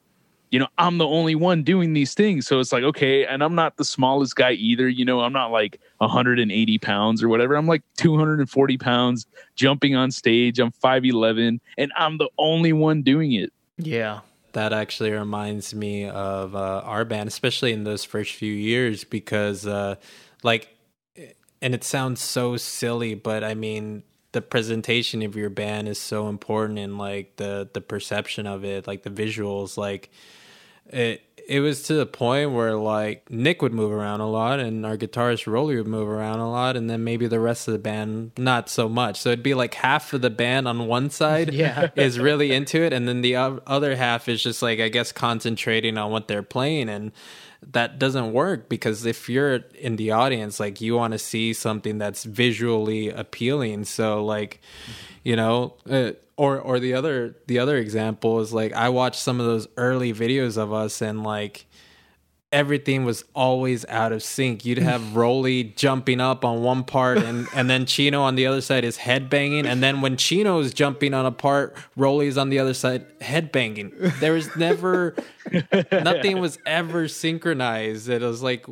[0.51, 2.46] you know I'm the only one doing these things.
[2.46, 4.88] So it's like okay and I'm not the smallest guy either.
[4.88, 7.55] You know I'm not like 180 pounds or whatever.
[7.55, 10.59] I'm like 240 pounds jumping on stage.
[10.59, 13.53] I'm 5'11 and I'm the only one doing it.
[13.79, 14.20] Yeah.
[14.53, 19.67] That actually reminds me of uh, our band, especially in those first few years, because
[19.67, 19.97] uh,
[20.43, 20.69] like,
[21.61, 26.29] and it sounds so silly, but I mean, the presentation of your band is so
[26.29, 30.11] important, and like the the perception of it, like the visuals, like
[30.87, 31.23] it.
[31.49, 34.97] It was to the point where like Nick would move around a lot, and our
[34.97, 38.33] guitarist Rolly would move around a lot, and then maybe the rest of the band
[38.39, 39.21] not so much.
[39.21, 41.91] So it'd be like half of the band on one side, Yeah.
[41.97, 45.97] is really into it and then the other half is just like i guess concentrating
[45.99, 47.13] on what they're playing and
[47.71, 51.99] that doesn't work because if you're in the audience like you want to see something
[51.99, 54.61] that's visually appealing so like
[55.23, 59.41] you know uh, or or the other the other example is like i watched some
[59.41, 61.67] of those early videos of us and like
[62.53, 64.65] everything was always out of sync.
[64.65, 68.61] You'd have Roly jumping up on one part and, and then Chino on the other
[68.61, 69.65] side is headbanging.
[69.65, 74.19] And then when Chino's jumping on a part, Roly's on the other side headbanging.
[74.21, 75.15] There was never,
[75.93, 78.09] nothing was ever synchronized.
[78.09, 78.67] It was like,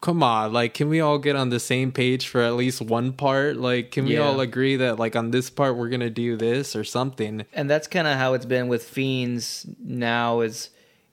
[0.00, 3.12] come on, like, can we all get on the same page for at least one
[3.12, 3.56] part?
[3.56, 4.20] Like, can we Yeah.
[4.22, 7.44] all agree that, like, on this part, we're going to do this or something?
[7.52, 10.70] and that's kind of how it's been with fiends now is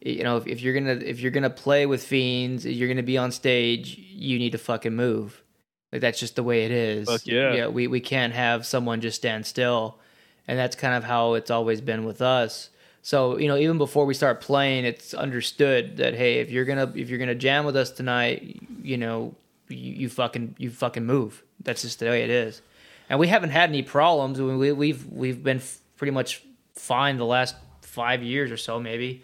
[0.07, 3.17] you know if, if you're gonna if you're gonna play with fiends you're gonna be
[3.17, 5.43] on stage you need to fucking move.
[5.91, 7.07] Like that's just the way it is.
[7.07, 7.53] Fuck yeah.
[7.53, 9.99] yeah we, we can't have someone just stand still.
[10.47, 12.69] And that's kind of how it's always been with us.
[13.01, 16.91] So you know even before we start playing it's understood that hey if you're gonna
[16.95, 19.35] if you're gonna jam with us tonight you know
[19.69, 21.43] you, you fucking you fucking move.
[21.63, 22.61] That's just the way it is.
[23.09, 24.39] And we haven't had any problems.
[24.39, 26.43] We, we, we've we've been f- pretty much
[26.75, 29.23] fine the last five years or so maybe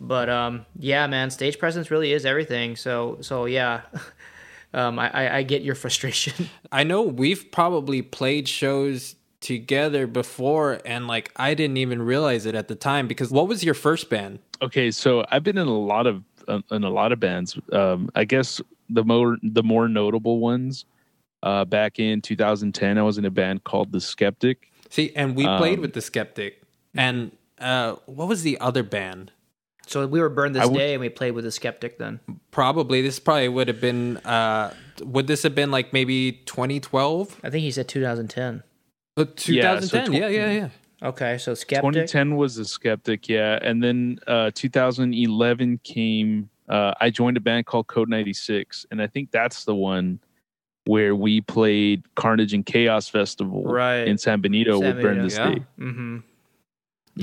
[0.00, 3.82] but um yeah man stage presence really is everything so so yeah
[4.74, 10.80] um i i, I get your frustration I know we've probably played shows together before
[10.84, 14.10] and like I didn't even realize it at the time because what was your first
[14.10, 14.38] band?
[14.62, 17.58] Okay, so I've been in a lot of uh, in a lot of bands.
[17.72, 18.60] Um, I guess
[18.90, 20.84] the more the more notable ones.
[21.42, 24.70] Uh, back in 2010, I was in a band called The Skeptic.
[24.90, 26.62] See, and we played Um, with the Skeptic.
[26.94, 29.32] And uh what was the other band?
[29.90, 32.20] So we were burned this I would- day and we played with a skeptic then
[32.50, 34.72] Probably this probably would have been uh
[35.02, 37.40] would this have been like maybe 2012?
[37.44, 38.62] i think he said 2010
[39.16, 40.12] Uh, Yeah, so 2010.
[40.12, 41.08] Yeah, yeah, yeah.
[41.08, 46.48] okay so skeptic 2010 was The Skeptic, yeah, and then uh, 2011 came.
[46.68, 50.20] Uh, I joined a band called Code 96, and I think that's the one
[50.86, 54.06] where we played Carnage and Chaos Festival Right.
[54.06, 55.50] in San Benito San with Burn Benito, the yeah.
[55.50, 55.62] State.
[55.78, 56.18] mm-hmm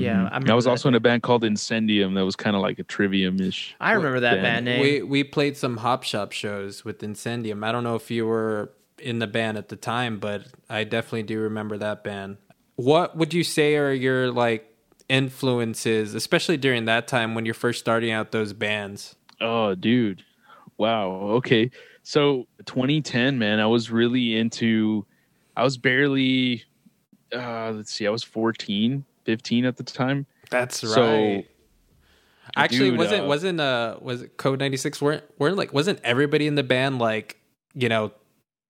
[0.00, 0.48] yeah Mhm.
[0.48, 0.70] I, I, was that.
[0.70, 3.74] also in a band called Incendium that was kind of like a trivium ish.
[3.80, 4.42] i remember that band.
[4.42, 7.64] band name We we played some hop shop shows with Incendium.
[7.64, 11.22] I don't know if you were in the band at the time, but I definitely
[11.24, 12.38] do remember that band.
[12.76, 14.64] What would you say are your like
[15.08, 19.14] influences, especially during that time when you're first starting out those bands?
[19.40, 20.24] Oh, dude.
[20.78, 21.10] Wow.
[21.38, 21.70] Okay.
[22.02, 25.04] So 2010, man, I was really into,
[25.56, 26.64] I was barely,
[27.32, 30.24] uh, let's see, I was 14, 15 at the time.
[30.50, 30.94] That's right.
[30.94, 31.42] So-
[32.56, 36.46] Actually, Dude, wasn't uh, wasn't uh was it Code 96 weren't weren't like wasn't everybody
[36.46, 37.36] in the band like,
[37.74, 38.10] you know,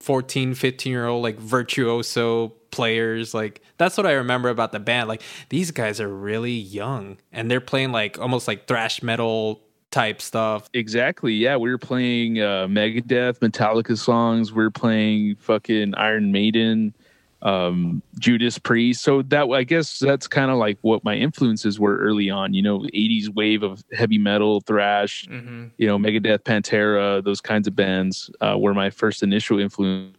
[0.00, 5.08] 14, 15 year old like virtuoso players like that's what I remember about the band.
[5.08, 10.20] Like these guys are really young and they're playing like almost like thrash metal type
[10.20, 10.68] stuff.
[10.74, 11.34] Exactly.
[11.34, 14.52] Yeah, we were playing uh, Megadeth, Metallica songs.
[14.52, 16.96] We were playing fucking Iron Maiden,
[17.42, 19.02] um, Judas Priest.
[19.02, 22.54] So that I guess that's kind of like what my influences were early on.
[22.54, 25.26] You know, '80s wave of heavy metal, thrash.
[25.26, 25.66] Mm-hmm.
[25.76, 30.14] You know, Megadeth, Pantera, those kinds of bands uh, were my first initial influences.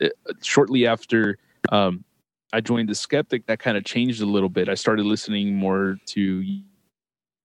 [0.00, 0.08] Uh,
[0.42, 1.38] shortly after
[1.70, 2.04] um,
[2.52, 4.68] I joined the Skeptic, that kind of changed a little bit.
[4.68, 6.44] I started listening more to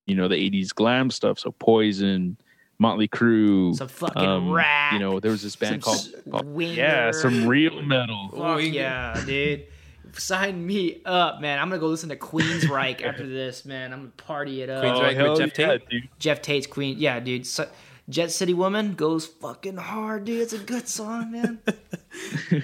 [0.10, 2.36] you know the 80s glam stuff so poison
[2.80, 4.94] motley crue Some fucking um, rap.
[4.94, 6.74] you know there was this band some called, s- called- winger.
[6.74, 9.66] yeah some real metal Fuck yeah, dude.
[10.14, 11.60] Sign me up, man.
[11.60, 13.94] I'm gonna go listen to Queensryche after this, man.
[13.94, 14.84] I'm gonna party it up.
[14.84, 15.02] Queensryche.
[15.20, 15.90] Right, with Geoff yeah, Tate?
[15.90, 16.10] dude.
[16.18, 16.96] Geoff Tate's Queen.
[16.98, 17.46] Yeah, dude.
[17.46, 17.70] So,
[18.10, 20.42] Jet City Woman goes fucking hard, dude.
[20.42, 21.60] It's a good song, man.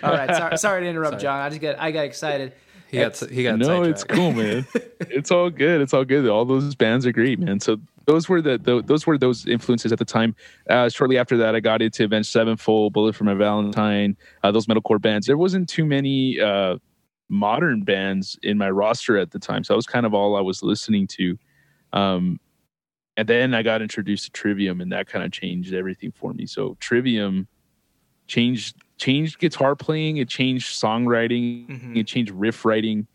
[0.02, 1.22] All right, sorry, sorry to interrupt, Sorry.
[1.22, 1.40] John.
[1.42, 2.54] I just got I got excited.
[2.90, 4.66] He got he got no it's cool man
[5.02, 8.42] it's all good it's all good all those bands are great man so those were
[8.42, 10.36] the, tho- those were those influences at the time.
[10.70, 14.68] Uh, shortly after that i got into avenged sevenfold bullet for my valentine uh, those
[14.68, 15.28] metalcore bands.
[15.28, 16.78] There wasn't too many uh,
[17.30, 20.42] modern bands in my roster at the time so that was kind of all i
[20.42, 21.38] was listening to.
[21.94, 22.40] Um,
[23.18, 26.46] and then i got introduced to trivium and that kind of changed everything for me.
[26.46, 27.48] So trivium
[28.28, 31.98] changed changed guitar playing it changed songwriting Mhm.
[31.98, 33.08] it changed riff writing.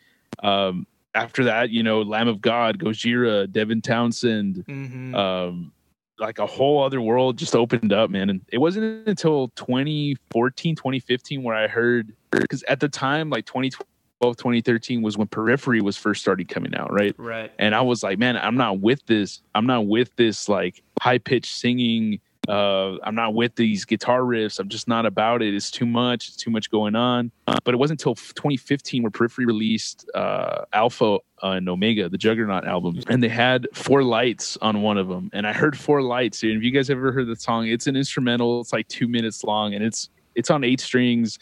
[0.42, 5.14] Um after that you know lamb of god gojira devin townsend Mm-hmm.
[5.14, 5.72] um
[6.18, 11.42] like a whole other world just opened up man and it wasn't until 2014 2015
[11.42, 16.20] where i heard because at the time like 2012 2013 was when periphery was first
[16.20, 17.50] started coming out right right.
[17.58, 19.40] and I was like, man, I'm not with this.
[19.54, 22.20] I'm not with this like high pitched singing.
[22.50, 24.58] Uh, I'm not with these guitar riffs.
[24.58, 25.54] I'm just not about it.
[25.54, 26.28] It's too much.
[26.28, 27.30] It's too much going on.
[27.64, 33.00] But it wasn't until 2015 where Periphery released uh, Alpha and Omega, the Juggernaut album,
[33.08, 35.30] and they had Four Lights on one of them.
[35.32, 36.42] And I heard Four Lights.
[36.42, 38.60] And if you guys ever heard the song, it's an instrumental.
[38.60, 41.38] It's like two minutes long, and it's it's on eight strings.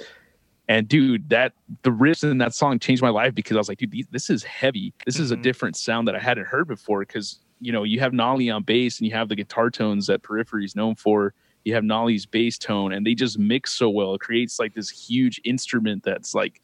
[0.70, 3.78] And dude, that the riffs in that song changed my life because I was like,
[3.78, 4.92] dude, these, this is heavy.
[5.06, 5.42] This is a Mhm.
[5.42, 7.00] different sound that I hadn't heard before.
[7.00, 10.22] Because you know, you have Nolly on bass and you have the guitar tones that
[10.22, 11.34] Periphery is known for.
[11.64, 14.14] You have Nolly's bass tone, and they just mix so well.
[14.14, 16.62] It creates like this huge instrument that's like,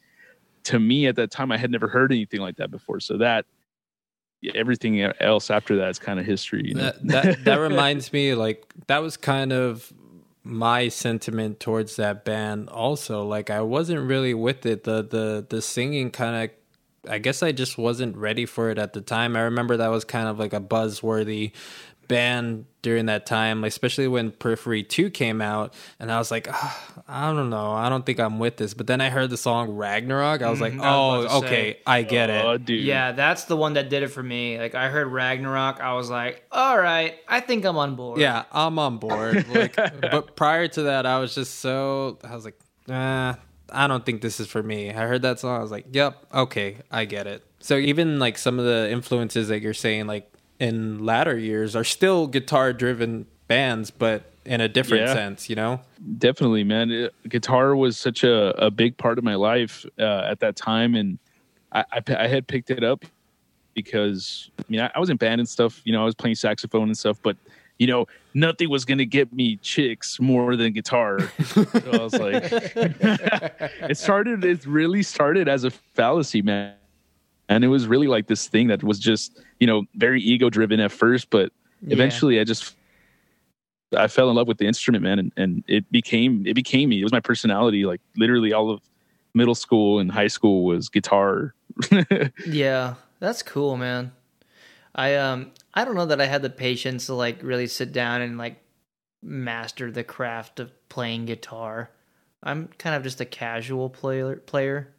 [0.63, 2.99] to me at that time, I had never heard anything like that before.
[2.99, 3.45] So that
[4.53, 6.63] everything else after that is kind of history.
[6.65, 6.83] You know?
[6.83, 9.91] that, that that reminds me like that was kind of
[10.43, 15.59] my sentiment towards that band also like i wasn't really with it the the the
[15.59, 16.55] singing kind of
[17.09, 20.03] i guess i just wasn't ready for it at the time i remember that was
[20.05, 21.51] kind of like a buzzworthy
[22.07, 26.47] band during that time like, especially when periphery 2 came out and i was like
[26.51, 29.37] "Ah, i don't know i don't think i'm with this but then i heard the
[29.37, 31.79] song ragnarok i was like I was oh okay say.
[31.87, 32.83] i get it Oh, dude.
[32.83, 34.59] Yeah, that's the one that did it for me.
[34.59, 38.19] Like I heard Ragnarok, I was like, all right, I think I'm on board.
[38.19, 39.47] Yeah, I'm on board.
[39.49, 43.35] Like, but prior to that, I was just so I was like, nah,
[43.75, 44.89] I don't think this is for me.
[44.91, 47.43] I heard that song, I was like, yep, okay, I get it.
[47.59, 51.83] So even like some of the influences that you're saying, like in latter years, are
[51.83, 55.13] still guitar-driven bands, but in a different Yeah.
[55.13, 55.81] sense, you know?
[56.19, 60.39] definitely man It- guitar was such a, a big part of my life uh, at
[60.41, 61.17] that time and
[61.71, 63.03] I had picked it up
[63.73, 66.35] because i mean I, I was in band and stuff you know i was playing
[66.35, 67.35] saxophone and stuff but
[67.79, 72.13] you know nothing was going to get me chicks more than guitar so i was
[72.13, 72.43] like
[73.89, 76.73] it started it really started as a fallacy man
[77.49, 80.79] and it was really like this thing that was just you know very ego driven
[80.79, 81.51] at first but
[81.81, 81.93] Yeah.
[81.93, 82.75] eventually i just
[83.95, 86.99] I fell in love with the instrument, man, and, and it became it became me.
[86.99, 87.85] It was my personality.
[87.85, 88.81] Like literally, all of
[89.33, 91.53] middle school and high school was guitar.
[92.45, 94.11] Yeah, that's cool, man.
[94.95, 98.21] I um I don't know that I had the patience to like really sit down
[98.21, 98.57] and like
[99.21, 101.89] master the craft of playing guitar.
[102.41, 104.93] I'm kind of just a casual player player.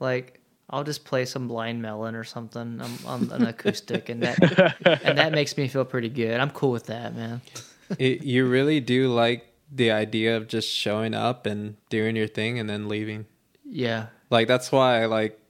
[0.00, 0.40] Like
[0.70, 5.18] I'll just play some blind melon or something on, on an acoustic and that and
[5.18, 6.40] that makes me feel pretty good.
[6.40, 7.40] I'm cool with that, man.
[7.98, 12.58] It, you really do like the idea of just showing up and doing your thing
[12.58, 13.24] and then leaving.
[13.64, 14.08] Yeah.
[14.28, 15.40] Like that's why like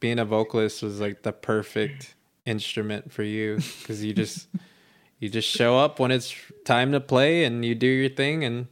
[0.00, 2.16] being a vocalist was like the perfect
[2.46, 4.48] instrument for you because you just
[5.18, 6.34] you just show up when it's
[6.64, 8.66] time to play and you do your thing and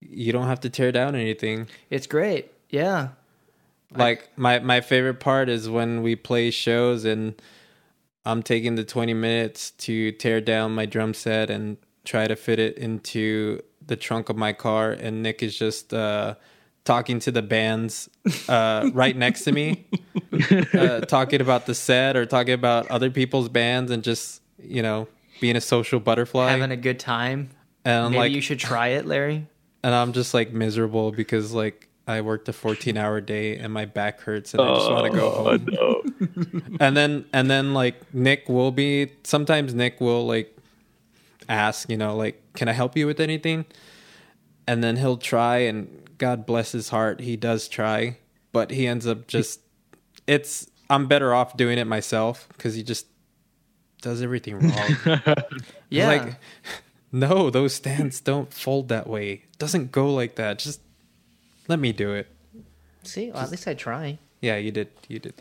[0.00, 1.68] you don't have to tear down anything.
[1.90, 2.52] It's great.
[2.68, 3.08] Yeah.
[3.94, 7.40] Like my my favorite part is when we play shows and
[8.24, 12.58] I'm taking the 20 minutes to tear down my drum set and try to fit
[12.58, 16.34] it into the trunk of my car, and Nick is just uh,
[16.84, 18.08] talking to the bands
[18.48, 19.86] uh, right next to me,
[20.74, 25.08] uh, talking about the set or talking about other people's bands, and just you know
[25.40, 26.50] being a social butterfly.
[26.50, 27.50] Having a good time.
[27.84, 29.46] and Maybe like, you should try it, Larry.
[29.82, 33.84] and I'm just like miserable because like I worked a 14 hour day and my
[33.84, 35.66] back hurts and I just want to go Oh, home.
[35.70, 36.02] no.
[36.80, 40.54] And then and then like Nick will be sometimes Nick will like
[41.48, 43.64] ask, you know, like, can I help you with anything?
[44.66, 48.18] And then he'll try and God bless his heart, he does try,
[48.52, 49.60] but he ends up just
[50.26, 53.06] it's I'm better off doing it myself because he just
[54.02, 55.20] does everything wrong.
[55.92, 56.06] Yeah.
[56.06, 56.34] Like,
[57.12, 59.32] no, those stands don't fold that way.
[59.32, 60.60] It doesn't go like that.
[60.60, 60.80] Just
[61.66, 62.28] let me do it.
[63.02, 64.18] See, well, at least I try.
[64.40, 64.88] Yeah, you did.
[65.08, 65.34] You did.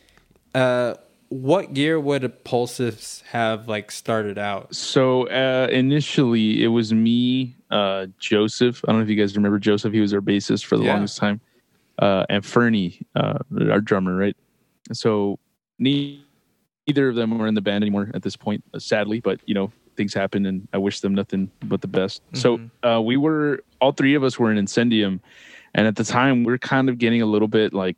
[0.56, 0.96] Uh,
[1.30, 4.76] what year would Pulsus have like started out?
[4.76, 8.84] So uh, initially, it was me, uh, Joseph.
[8.88, 9.94] I don't know if you guys remember Joseph.
[9.94, 10.94] He was our bassist for the Yeah.
[10.94, 11.40] longest time,
[12.00, 14.36] uh, and Fernie, uh, our drummer, right?
[14.92, 15.38] So
[15.78, 19.20] neither of them were in the band anymore at this point, uh, sadly.
[19.20, 22.22] But you know, things happen, and I wish them nothing but the best.
[22.34, 25.20] So uh, we were all three of us were in Incendium,
[25.76, 27.98] and at the time, we are kind of getting a little bit like.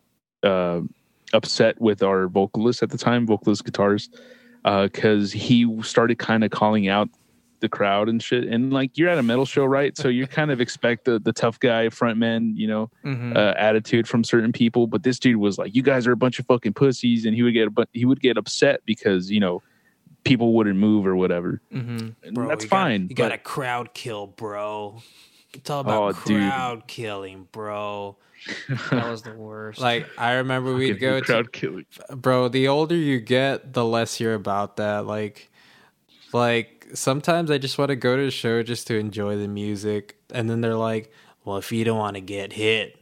[1.34, 4.09] Uh, upset with our vocalist at the time, vocalist guitars,
[4.63, 7.09] because he started kind of calling out
[7.59, 8.45] the crowd and shit.
[8.45, 9.95] And like you're at a metal show, right?
[9.95, 13.38] So you kind of expect the the tough guy frontman, you know, Mm-hmm.
[13.38, 14.88] uh, attitude from certain people.
[14.88, 17.43] But this dude was like, "You guys are a bunch of fucking pussies," and he
[17.43, 19.61] would get a bu- he would get upset because you know
[20.23, 21.61] people wouldn't move or whatever.
[21.73, 22.09] Mm-hmm.
[22.23, 23.07] And that's fine.
[23.09, 25.01] you got a crowd kill, bro.
[25.53, 26.38] It's all Oh, about dude.
[26.49, 28.17] crowd killing, bro.
[28.91, 29.79] That was the worst.
[29.79, 31.85] Like I remember we'd Fucking go to killing.
[32.09, 32.47] bro.
[32.47, 35.05] The older you get, the less you're about that.
[35.05, 35.49] Like,
[36.33, 40.17] like sometimes I just want to go to a show just to enjoy the music,
[40.33, 41.11] and then they're like,
[41.45, 42.97] Well, if you don't want to get hit,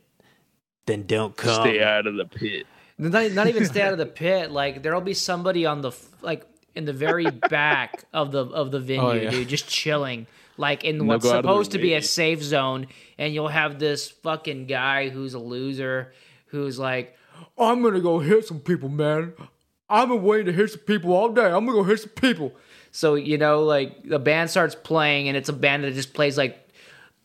[0.86, 1.62] then don't come.
[1.64, 2.66] Stay out of the pit.
[2.98, 4.52] not, not even stay out of the pit.
[4.52, 8.78] Like there'll be somebody on the like in the very back of the of the
[8.78, 9.30] oh, venue, Oh, yeah.
[9.30, 10.28] dude, just chilling.
[10.60, 12.88] Like in what's go out of their supposed to be a safe zone,
[13.18, 16.12] and you'll have this fucking guy who's a loser,
[16.48, 17.16] who's like,
[17.58, 19.34] "I'm gonna go hit some people, man.
[19.90, 21.46] I've been waiting to hit some people all day.
[21.46, 22.54] I'm gonna go hit some people."
[22.92, 26.38] So you know, like the band starts playing, and it's a band that just plays
[26.38, 26.70] like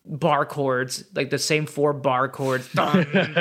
[0.06, 3.34] bar chords, like the same four bar chords, dun dun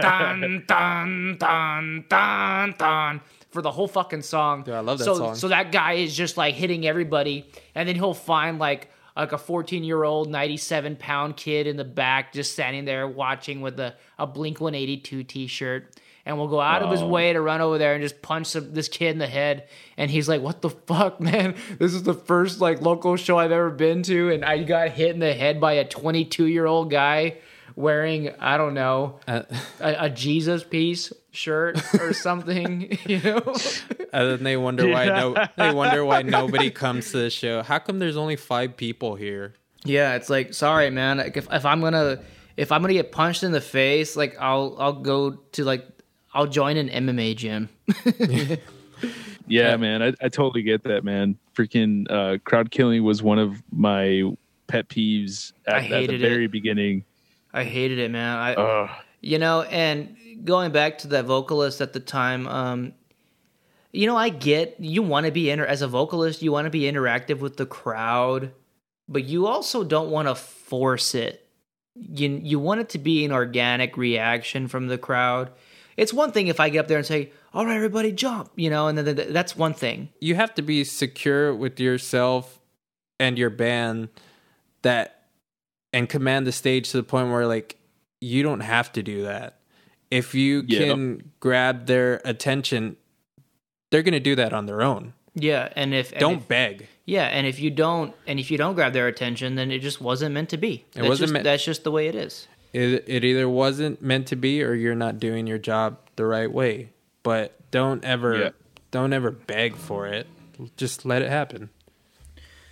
[0.67, 3.21] dun dun dun dun,
[3.51, 4.63] for the whole fucking song.
[4.63, 5.35] Dude, I love that so, song.
[5.35, 9.37] So that guy is just like hitting everybody, and then he'll find like like a
[9.37, 13.95] 14 year old 97 pound kid in the back just standing there watching with a,
[14.17, 15.95] a blink 182 t-shirt
[16.25, 18.73] and will go out of his way to run over there and just punch some,
[18.73, 19.67] this kid in the head.
[19.97, 21.55] And he's like what the fuck man?
[21.77, 25.11] This is the first like local show i've ever been to and i got hit
[25.11, 27.37] in the head by a 22 year old guy
[27.75, 29.43] wearing i don't know uh,
[29.79, 33.41] a, a jesus piece shirt or something you know
[34.13, 37.63] and then they wonder why no, they wonder why nobody comes to the show.
[37.63, 39.55] How come there's only five people here?
[39.83, 41.17] Yeah, it's like sorry, man.
[41.17, 42.21] Like if, if I'm gonna
[42.55, 45.85] if I'm gonna get punched in the face, like I'll I'll go to like
[46.33, 47.69] I'll join an MMA gym.
[49.47, 51.37] Yeah, man, I, I totally get that, man.
[51.55, 54.23] Freaking uh, crowd killing was one of my
[54.67, 56.29] pet peeves I at, at the hated it.
[56.29, 57.03] very beginning.
[57.53, 58.37] I hated it, man.
[58.37, 58.89] I Ugh.
[59.21, 62.93] you know, and going back to that vocalist at the time, um,
[63.91, 66.71] you know, I get you want to be inter as a vocalist, you want to
[66.71, 68.51] be interactive with the crowd,
[69.07, 71.47] but you also don't want to force it.
[71.95, 75.51] You you want it to be an organic reaction from the crowd.
[75.95, 78.71] It's one thing if I get up there and say, "All right, everybody, jump," you
[78.71, 80.09] know, and then th- th- that's one thing.
[80.19, 82.59] You have to be secure with yourself
[83.19, 84.09] and your band
[84.81, 85.25] that
[85.93, 87.77] and command the stage to the point where like
[88.19, 89.59] you don't have to do that.
[90.13, 90.79] If you Yeah.
[90.79, 92.97] can grab their attention,
[93.89, 95.13] they're going to do that on their own.
[95.35, 96.87] Yeah, and if and Don't if- beg.
[97.05, 99.99] yeah, and if you don't, and if you don't grab their attention, then it just
[99.99, 100.85] wasn't meant to be.
[100.93, 102.47] That's wasn't just, meant- That's just the way it is.
[102.73, 106.51] It it either wasn't meant to be or you're not doing your job the right
[106.51, 106.89] way.
[107.23, 108.49] But don't ever Yeah.
[108.91, 110.27] don't ever beg for it.
[110.77, 111.69] Just let it happen.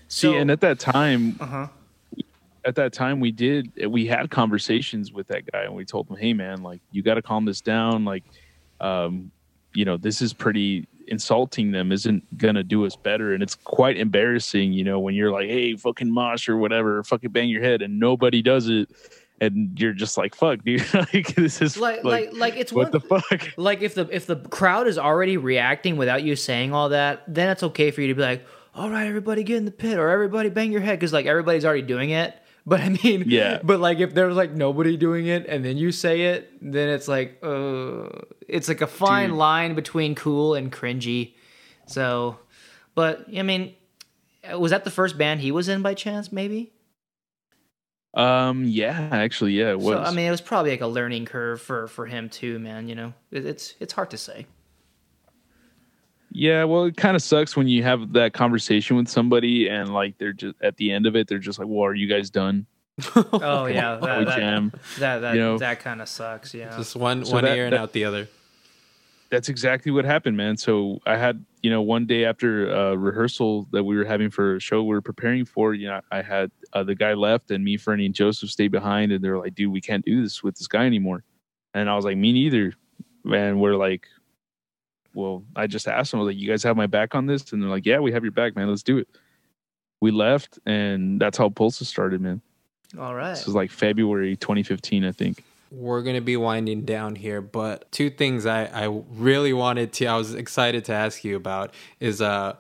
[0.08, 1.68] See, So- and at that time, Uh-huh.
[2.66, 6.18] At that time, we did we had conversations with that guy, and we told him,
[6.18, 8.06] "Hey, man, like you got to calm this down.
[8.06, 8.24] Like,
[8.80, 9.32] um,
[9.74, 11.72] you know, this is pretty insulting.
[11.72, 14.74] Them isn't gonna do us better, and it's quite embarrassing.
[14.74, 18.00] You know, when you're like, "Hey, fucking mosh or whatever, fucking bang your head," and
[18.00, 18.90] nobody does it,
[19.40, 20.86] and you're just like, "Fuck, dude!
[20.94, 24.28] like this is like like like it's what one, the fuck?" like if the if
[24.28, 28.08] the crowd is already reacting without you saying all that, then it's okay for you
[28.10, 28.46] to be like,
[28.76, 31.66] "All right, everybody get in the pit," or "Everybody bang your head," because like everybody's
[31.66, 32.36] already doing it.
[32.66, 33.60] But I mean, Yeah.
[33.64, 37.08] But like if there's like nobody doing it and then you say it, then it's
[37.08, 38.08] like, uh,
[38.48, 39.38] it's like a fine Dude.
[39.38, 41.34] line between cool and cringy.
[41.88, 42.38] So,
[42.94, 43.74] but I mean,
[44.54, 46.32] was that the first band he was in by chance?
[46.32, 46.72] Maybe.
[48.14, 49.96] Um, yeah, actually, yeah, it was.
[49.96, 52.90] So I mean, it was probably like a learning curve for for him too, man.
[52.90, 54.46] You know, it, it's it's hard to say.
[56.34, 60.18] Yeah, well, it kind of sucks when you have that conversation with somebody and like
[60.18, 62.66] they're just at the end of it, they're just like, "Well, are you guys done?"
[63.16, 64.72] Oh yeah, that We that, jam.
[65.00, 65.58] that that, You know.
[65.58, 66.54] that kind of sucks.
[66.54, 66.76] Yeah.
[66.78, 68.28] Just one So one that- ear and that- out the other.
[69.30, 70.58] That's exactly what happened, man.
[70.58, 74.58] So I had, you know, one day after uh, rehearsal that we were having for
[74.58, 77.64] a show we were preparing for, you know, I had uh, the guy left and
[77.64, 80.58] me, Fernie, and Joseph stayed behind, and they're like, "Dude, we can't do this with
[80.58, 81.24] this guy anymore."
[81.74, 82.74] And I was like, "Me neither."
[83.24, 84.06] And we're like,
[85.14, 87.52] "Well, I just asked them, I was like, you guys have my back on this?"
[87.52, 88.70] And they're like, "Yeah, we have your back, man.
[88.70, 89.08] Let's do it."
[90.02, 92.42] We left, and that's how Pulsus started, man.
[93.00, 93.30] All right.
[93.30, 95.44] This was like February 2015, I think.
[95.72, 100.18] We're gonna be winding down here, but two things I, I really wanted to I
[100.18, 102.58] was excited to ask you about is uh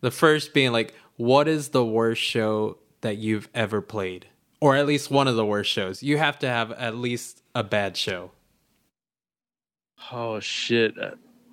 [0.00, 4.26] the first being like what is the worst show that you've ever played?
[4.60, 6.02] Or at least one of the worst shows.
[6.02, 8.30] You have to have at least a bad show.
[10.10, 10.94] Oh shit!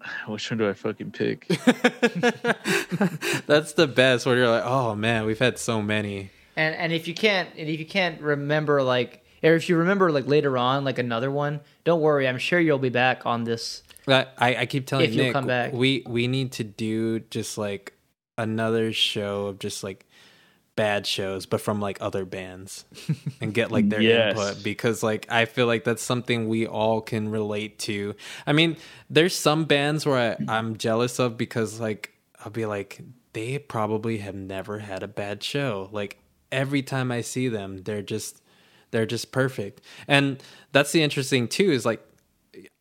[0.27, 1.47] Which one do I fucking pick?
[3.47, 6.31] That's the best where you're like, oh man, we've had so many.
[6.55, 10.11] And and if you can't and if you can't remember like or if you remember
[10.11, 12.27] like later on like another one, don't worry.
[12.27, 13.83] I'm sure you'll be back on this.
[14.07, 15.73] I, I I keep telling If you'll Nick come back.
[15.73, 17.93] we we need to do just like
[18.37, 20.05] another show of just like
[20.75, 22.85] bad shows but from like other bands
[23.41, 24.37] and get like their Yes.
[24.37, 28.15] input because like I feel like that's something we all can relate to.
[28.47, 28.77] I mean,
[29.09, 32.13] there's some bands where I, I'm jealous of because like
[32.43, 33.01] I'll be like
[33.33, 35.89] they probably have never had a bad show.
[35.91, 36.17] Like
[36.51, 38.41] every time I see them, they're just
[38.91, 39.81] they're just perfect.
[40.07, 40.41] And
[40.71, 42.01] that's the interesting too is like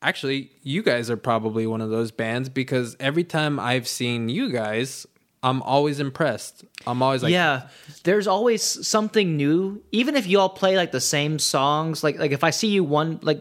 [0.02, 4.50] actually you guys are probably one of those bands because every time I've seen you
[4.50, 5.06] guys,
[5.42, 6.64] I'm always impressed.
[6.86, 7.68] I'm always like yeah,
[8.04, 9.82] there's always something new.
[9.90, 12.84] Even if you all play like the same songs, like like if I see you
[12.84, 13.40] one like.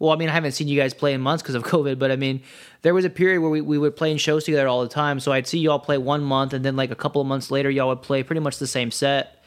[0.00, 2.10] Well, I mean, I haven't seen you guys play in months because of COVID, but
[2.10, 2.42] I mean,
[2.82, 5.18] there was a period where we, we would play in shows together all the time.
[5.20, 7.50] So I'd see you all play one month, and then like a couple of months
[7.50, 9.42] later, y'all would play pretty much the same set.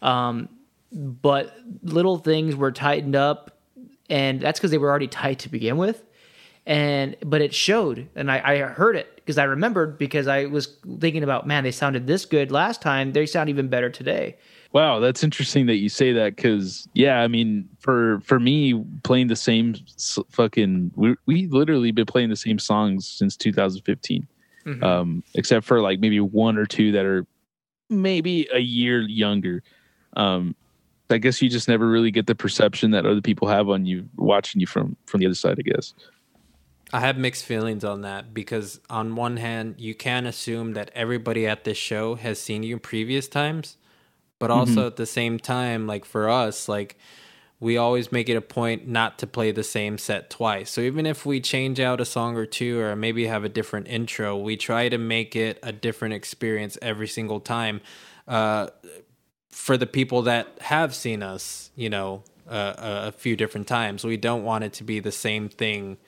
[0.00, 0.48] Um,
[0.92, 3.58] but little things were tightened up,
[4.08, 6.02] and that's because they were already tight to begin with.
[6.68, 10.76] And but it showed, and I, I heard it because I remembered because I was
[11.00, 13.12] thinking about, man, they sounded this good last time.
[13.12, 14.36] They sound even better today.
[14.74, 19.28] Wow, that's interesting that you say that because yeah, I mean, for for me, playing
[19.28, 24.28] the same s- fucking we we literally been playing the same songs since 2015,
[24.82, 27.26] um, except for like maybe one or two that are
[27.88, 29.62] maybe a year younger.
[30.18, 30.54] Um,
[31.08, 34.06] I guess you just never really get the perception that other people have on you
[34.16, 35.58] watching you from from the other side.
[35.58, 35.94] I guess.
[36.92, 41.46] I have mixed feelings on that because on one hand, you can assume that everybody
[41.46, 43.76] at this show has seen you previous times,
[44.38, 46.96] but also at the same time, like for us, like
[47.60, 50.70] we always make it a point not to play the same set twice.
[50.70, 53.88] So even if we change out a song or two or maybe have a different
[53.88, 57.80] intro, we try to make it a different experience every single time.
[58.26, 58.68] Uh,
[59.50, 64.04] for the people that have seen us, you know, uh, a, a few different times,
[64.04, 65.98] we don't want it to be the same thing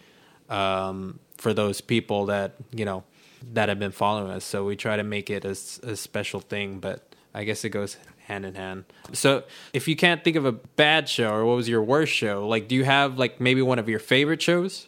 [0.50, 3.04] um, for those people that you know
[3.52, 4.44] that have been following us.
[4.44, 8.44] So we try to make it a special thing, but I guess it goes hand
[8.44, 8.84] in hand.
[9.12, 12.46] So if you can't think of a bad show or what was your worst show,
[12.46, 14.86] like do you have like maybe one of your favorite shows?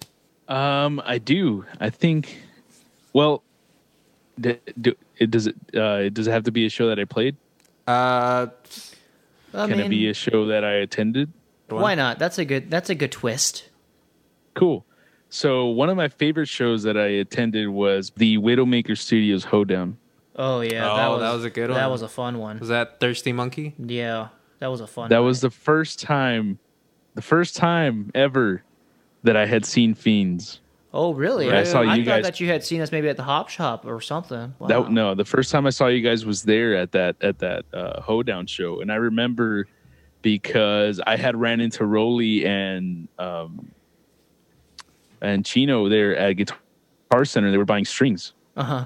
[0.48, 1.64] Um, I do.
[1.80, 2.42] I think.
[3.12, 3.42] Well,
[4.38, 7.04] d- do, it does it uh, does it have to be a show that I
[7.04, 7.36] played?
[7.86, 8.48] Uh,
[9.54, 11.32] I Can mean, it be a show that I attended?
[11.68, 12.18] why not?
[12.18, 12.70] That's a good.
[12.70, 13.68] That's a good twist.
[14.54, 14.84] Cool.
[15.32, 19.96] So one of my favorite shows that I attended was the Widowmaker Studios Hoedown.
[20.36, 21.78] Oh yeah, Oh, that was a good one.
[21.78, 22.58] That was a fun one.
[22.60, 23.74] was that Thirsty Monkey?
[23.78, 24.28] Yeah,
[24.58, 25.08] that was a fun.
[25.08, 25.28] That one.
[25.28, 26.58] was the first time,
[27.14, 28.62] the first time ever
[29.22, 30.60] that I had seen Fiends.
[30.92, 31.50] Oh really?
[31.50, 33.86] I saw you thought guys- that you had seen us maybe at the Hop Shop
[33.86, 34.54] or something.
[34.58, 34.66] Wow.
[34.66, 37.64] That no, the first time I saw you guys was there at that at that
[37.72, 39.66] uh, Hoedown show, and I remember
[40.20, 43.72] because I had ran into Rolly and um,
[45.22, 47.50] and Chino there at Guitar Center.
[47.50, 48.84] They were buying strings, Uh huh.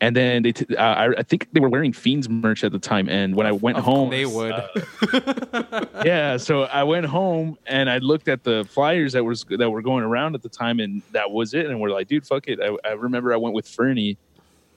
[0.00, 2.78] and then they, t- uh, I, I think they were wearing Fiends merch at the
[2.78, 3.08] time.
[3.08, 4.52] And when I went Of home, they would.
[4.52, 9.70] uh, yeah, so I went home and I looked at the flyers that was that
[9.70, 11.66] were going around at the time, and that was it.
[11.66, 12.60] And we're like, dude, fuck it.
[12.60, 14.16] I, I remember I went with Fernie.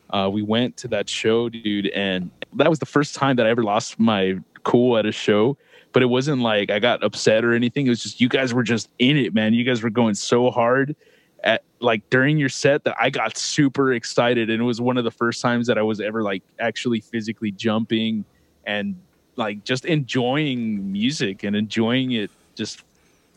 [0.09, 3.49] Uh, we went to that show, dude, and that was the first time that I
[3.51, 5.55] ever lost my cool at a show.
[5.91, 7.87] But it wasn't like I got upset or anything.
[7.87, 9.53] It was just you guys were just in it, man.
[9.53, 10.95] You guys were going so hard
[11.43, 15.03] at like during your set that I got super excited, and it was one of
[15.03, 18.25] the first times that I was ever like actually physically jumping
[18.65, 18.95] and
[19.35, 22.83] like just enjoying music and enjoying it just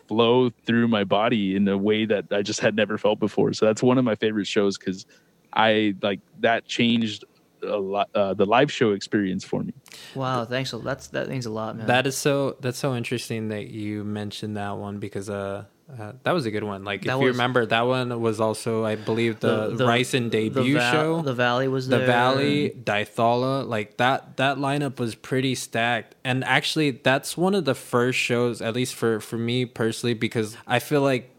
[0.08, 3.52] flow through my body in a way that I just had never felt before.
[3.54, 5.06] So that's one of my favorite shows because
[5.54, 7.24] I like that changed
[7.62, 9.72] a lot uh, the live show experience for me.
[10.14, 10.72] Wow, thanks.
[10.72, 11.86] a- That's that means a lot, man.
[11.86, 12.56] That is so.
[12.60, 15.64] That's so interesting that you mentioned that one because uh,
[15.98, 16.84] uh that was a good one.
[16.84, 20.78] Like That if you remember, that one was also, I believe, the, Ryson debut the
[20.78, 21.22] Val- show.
[21.22, 21.98] The Valley was the.
[22.00, 26.14] Valley, Dithala, like that that lineup was pretty stacked.
[26.24, 30.56] And actually that's one of the first shows, at least for for me personally, because
[30.66, 31.30] I feel like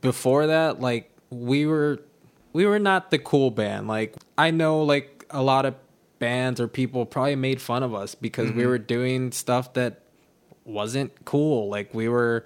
[0.00, 2.00] before that, like we were
[2.52, 3.88] we were not the cool band.
[3.88, 5.74] Like I know like a lot of
[6.18, 8.70] bands or people probably made fun of us because we mm-hmm.
[8.70, 10.02] were doing stuff that
[10.64, 11.68] wasn't cool.
[11.68, 12.44] Like we were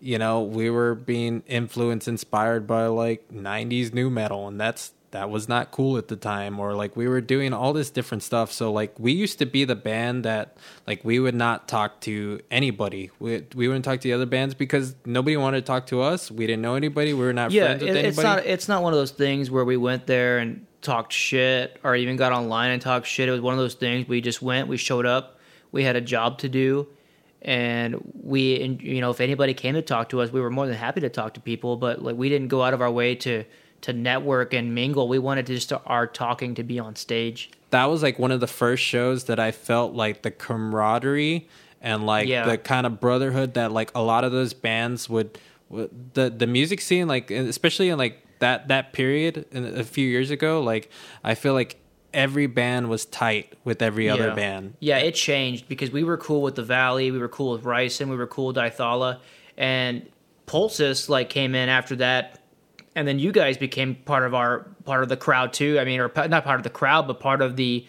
[0.00, 5.28] you know, we were being influenced, inspired by like '90s nu metal, and that's that
[5.28, 6.58] was not cool at the time.
[6.58, 8.50] Or like we were doing all this different stuff.
[8.50, 10.56] So like we used to be the band that
[10.86, 13.10] like we would not talk to anybody.
[13.18, 16.30] We we wouldn't talk to the other bands because nobody wanted to talk to us.
[16.30, 17.12] We didn't know anybody.
[17.12, 18.08] We were not Yeah, friends with it- anybody.
[18.08, 18.46] it's not.
[18.46, 22.16] It's not one of those things where we went there and talked shit, or even
[22.16, 23.28] got online and talked shit.
[23.28, 25.38] It was one of those things we just went, we showed up,
[25.72, 26.86] we had a job to do,
[27.42, 30.76] and we, you know, if anybody came to talk to us, we were more than
[30.76, 31.76] happy to talk to people.
[31.76, 33.44] But like, we didn't go out of our way to
[33.82, 35.08] to network and mingle.
[35.08, 37.50] We wanted to just our talking to be on stage.
[37.70, 41.48] that was like one of the first shows that I felt like the camaraderie
[41.80, 42.44] and like Yeah.
[42.44, 45.38] the kind of brotherhood that like a lot of those bands would,
[45.70, 50.06] would the the music scene like especially in like that that period in, a few
[50.06, 50.90] years ago like
[51.24, 51.76] I feel like
[52.12, 54.34] every band was tight with every other Yeah.
[54.34, 54.74] band.
[54.80, 58.08] Yeah, it changed because we were cool with the Valley, we were cool with Ryson,
[58.08, 59.20] we were cool with Dithala,
[59.56, 60.04] and
[60.46, 62.40] Pulsus like came in after that,
[62.96, 65.78] and then you guys became part of our part of the crowd too.
[65.78, 67.86] I mean, or not part of the crowd, but part of the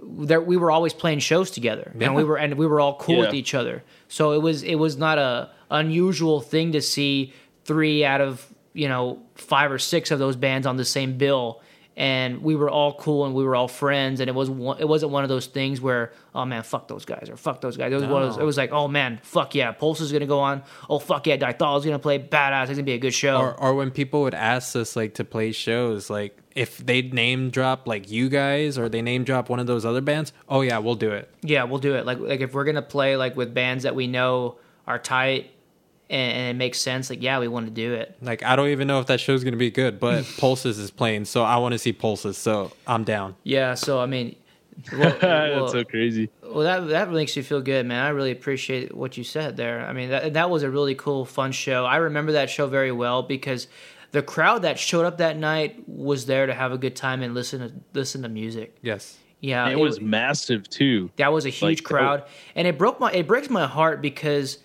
[0.00, 2.06] that we were always playing shows together, Yeah.
[2.06, 3.82] and we were and we were all cool with each other.
[4.08, 7.34] So it was it was not a unusual thing to see
[7.66, 8.46] three out of
[8.78, 11.60] you know five or six of those bands on the same bill.
[12.00, 14.20] And we were all cool and we were all friends.
[14.20, 17.04] And it was one, it wasn't one of those things where oh man fuck those
[17.04, 17.90] guys or fuck those guys.
[17.92, 20.24] It was one of those, it was like oh man fuck yeah Pulse is gonna
[20.24, 20.62] go on.
[20.88, 22.20] Oh fuck yeah Dithal is gonna play.
[22.20, 22.62] Badass.
[22.68, 23.38] It's gonna be a good show.
[23.40, 27.50] Or or when people would ask us like to play shows like if they name
[27.50, 30.78] drop like you guys or they name drop one of those other bands, oh yeah,
[30.78, 31.28] we'll do it.
[31.42, 32.06] yeah we'll do it.
[32.06, 35.50] Like like if we're gonna play like with bands that we know are tight
[36.10, 38.68] and, and it makes sense like yeah we want to do it Like I don't
[38.68, 41.72] even know if that show's gonna be good, but Pulsus is playing, so I want
[41.72, 43.36] to see Pulsus, so I'm down.
[43.42, 44.36] yeah so I mean
[44.92, 46.30] well, well- That's so crazy.
[46.42, 48.04] Well, that that makes you feel good, man.
[48.04, 49.84] I really appreciate what you said there.
[49.84, 51.84] I mean, that that was a really cool, fun show.
[51.84, 53.68] I remember that show very well because
[54.12, 57.34] the crowd that showed up that night was there to have a good time and
[57.34, 58.76] listen to listen to music.
[58.82, 59.18] Yes.
[59.40, 61.10] Yeah, it was massive too.
[61.16, 61.86] that was a huge like, oh.
[61.88, 62.24] crowd,
[62.56, 64.58] and it broke my it breaks my heart because,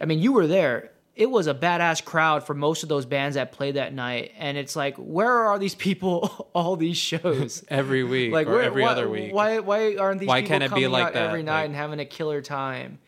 [0.00, 0.90] I mean, you were there.
[1.14, 4.56] It was a badass crowd for most of those bands that played that night, and
[4.56, 7.62] it's like, where are these people all these shows?
[7.68, 9.32] Every week like or where- every why, other week.
[9.34, 11.28] Why why aren't these Why people can't it be coming like out that?
[11.28, 12.98] every night Like- and having a killer time?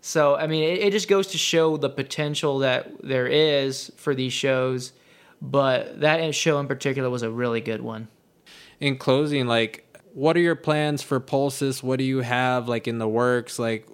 [0.00, 4.14] So I mean, it, it just goes to show the potential that there is for
[4.14, 4.92] these shows.
[5.40, 8.08] But that show in particular was a really good one.
[8.80, 11.82] in closing, like, what are your plans for Pulsus?
[11.82, 13.58] What do you have like in the works?
[13.58, 13.86] Like,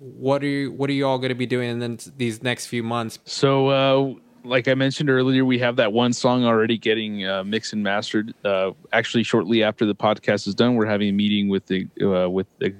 [0.00, 2.66] what are you what are you all going to be doing in then these next
[2.66, 3.18] few months?
[3.26, 7.74] So, uh, like I mentioned earlier, we have that one song already getting uh, mixed
[7.74, 8.34] and mastered.
[8.42, 12.30] Uh, actually, shortly after the podcast is done, we're having a meeting with the uh,
[12.30, 12.74] with the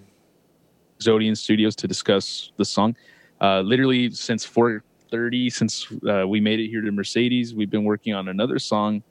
[1.02, 2.96] Zodian Studios to discuss the song.
[3.38, 8.14] Uh, literally since 4:30, since uh, we made it here to Mercedes, we've been working
[8.14, 9.02] on another song,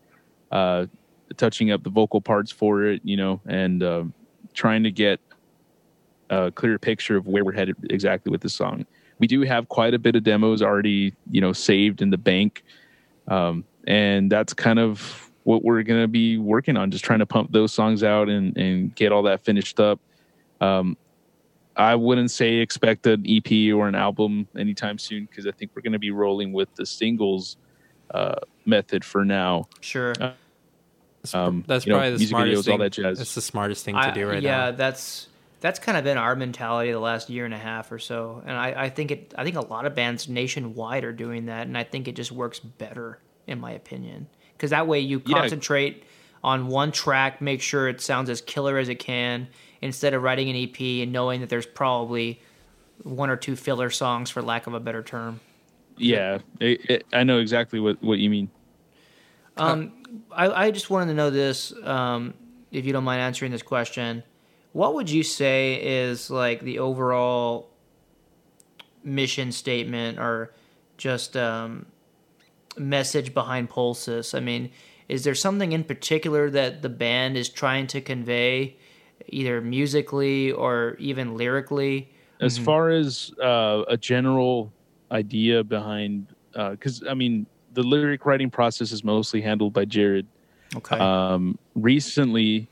[0.51, 0.88] uh,
[1.38, 4.12] touching up the vocal parts for it, you know, and
[4.55, 5.20] trying to get
[6.30, 8.86] a clear picture of where we're headed exactly with the song.
[9.20, 12.64] We do have quite a bit of demos already, you know, saved in the bank,
[13.28, 17.26] um, and that's kind of what we're going to be working on, just trying to
[17.26, 20.00] pump those songs out and and get all that finished up.
[20.62, 20.96] Um,
[21.76, 25.82] I wouldn't say expect an EP or an album anytime soon because I think we're
[25.82, 27.56] going to be rolling with the singles
[28.14, 29.68] uh, method for now.
[29.82, 30.14] Sure.
[30.20, 30.32] Uh,
[31.34, 32.72] Um, That's you know, probably the smartest videos, thing.
[32.72, 33.18] all that jazz.
[33.18, 34.66] That's the smartest thing to I- do right yeah, now.
[34.66, 35.28] Yeah, that's
[35.62, 38.55] that's kind of been our mentality the last year and a half or so, and
[38.57, 39.34] I, I think it.
[39.38, 42.32] I think a lot of bands nationwide are doing that, and I think it just
[42.32, 45.39] works better, in my opinion, because that way you Yeah.
[45.39, 46.03] concentrate
[46.43, 49.47] on one track, make sure it sounds as killer as it can,
[49.82, 52.41] instead of writing an EP and knowing that there's probably
[53.03, 55.39] one or two filler songs, for lack of a better term.
[55.97, 58.49] yeah, it, it, I know exactly what what you mean.
[59.57, 59.91] Um,
[60.32, 62.34] I, I just wanted to know this, um,
[62.72, 64.24] if you don't mind answering this question.
[64.72, 67.72] What would you say is like the overall
[69.03, 70.53] mission statement or
[70.97, 71.88] just um,
[72.78, 74.36] message behind Pulsus?
[74.36, 74.72] I mean,
[75.07, 78.78] is there something in particular that the band is trying to convey,
[79.28, 82.11] either musically or even lyrically?
[82.41, 84.72] As far as uh, a general
[85.11, 90.28] idea behind, because I mean, the lyric writing process is mostly handled by Jared.
[90.76, 90.97] Okay.
[90.97, 92.70] Um, recently,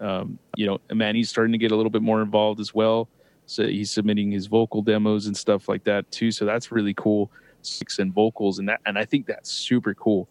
[0.00, 3.08] um, you know, Manny's starting to get a little bit more involved as well.
[3.46, 6.30] So he's submitting his vocal demos and stuff like that too.
[6.30, 7.30] So that's really cool.
[7.62, 10.28] Six and vocals and that, and I think that's super cool.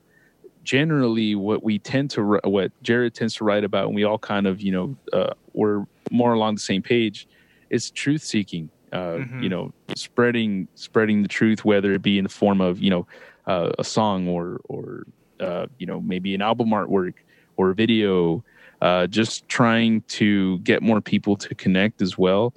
[0.63, 4.47] Generally, what we tend to, what Jared tends to write about, and we all kind
[4.47, 7.27] of, you know, uh, we're more along the same page.
[7.69, 8.69] Is truth seeking.
[8.91, 12.89] Uh, You know, spreading spreading the truth, whether it be in the form of you
[12.89, 13.07] know
[13.45, 15.05] uh, a song or or
[15.39, 17.13] uh, you know maybe an album artwork
[17.57, 18.43] or a video
[18.81, 22.53] uh, just trying to get more people to connect as well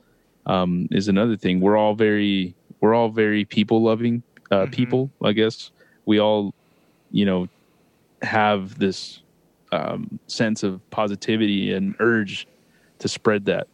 [0.46, 5.32] um, is another thing we're all very we're all very people loving uh, people i
[5.32, 5.70] guess
[6.06, 6.54] we all
[7.10, 7.48] you know
[8.22, 9.22] have this
[9.72, 12.46] um, sense of positivity and urge
[12.98, 13.66] to spread that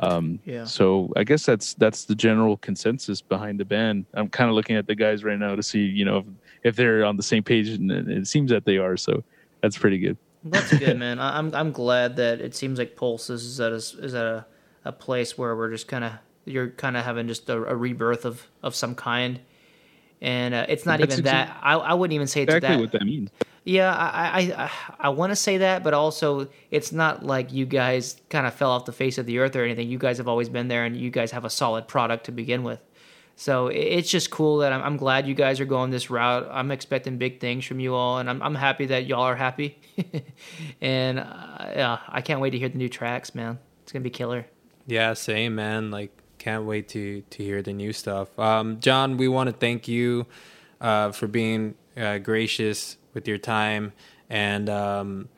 [0.00, 0.64] um, Yeah.
[0.64, 4.06] so I guess that's that's the general consensus behind the band.
[4.14, 6.24] I'm kind of looking at the guys right now to see, you know, if,
[6.62, 8.96] if they're on the same page, and it seems that they are.
[8.96, 9.24] So
[9.60, 10.16] that's pretty good.
[10.44, 11.18] That's good, man.
[11.18, 14.46] I- I'm I'm glad that it seems like Pulse is at a, is at a,
[14.84, 16.12] a place where we're just kind of
[16.44, 19.40] you're kind of having just a, a rebirth of of some kind,
[20.20, 21.56] and uh, it's not That's even that.
[21.62, 22.80] I I wouldn't even say it's Exactly that.
[22.82, 23.30] what that means.
[23.64, 24.70] Yeah, I I I,
[25.00, 28.70] I want to say that, but also it's not like you guys kind of fell
[28.70, 29.88] off the face of the earth or anything.
[29.90, 32.62] You guys have always been there, and you guys have a solid product to begin
[32.62, 32.80] with.
[33.38, 36.48] So it's just cool that I'm, I'm glad you guys are going this route.
[36.50, 39.78] I'm expecting big things from you all, and I'm I'm happy that y'all are happy.
[40.80, 41.24] and uh,
[41.60, 43.60] yeah, I can't wait to hear the new tracks, man.
[43.84, 44.44] It's gonna be killer.
[44.88, 45.92] Yeah, same man.
[45.92, 48.36] Like, can't wait to to hear the new stuff.
[48.40, 50.26] Um, John, we want to thank you
[50.80, 53.92] uh, for being uh, gracious with your time,
[54.28, 55.28] and um,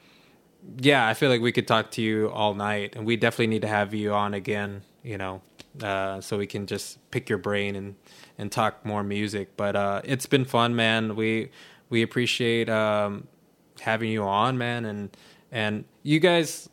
[0.78, 3.62] yeah, I feel like we could talk to you all night, and we definitely need
[3.62, 4.84] to have you on again.
[5.02, 5.42] You know,
[5.82, 7.94] uh, so we can just pick your brain and
[8.38, 9.56] and talk more music.
[9.56, 11.16] But uh, it's been fun, man.
[11.16, 11.50] We
[11.88, 13.26] we appreciate um,
[13.80, 15.16] having you on, man, and
[15.50, 16.68] and you guys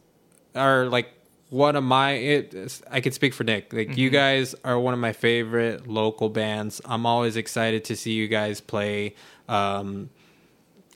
[0.56, 1.10] are like
[1.50, 3.72] one of my it, I can speak for Nick.
[3.72, 6.82] Like you guys are one of my favorite local bands.
[6.86, 9.16] I'm always excited to see you guys play.
[9.48, 10.10] Um,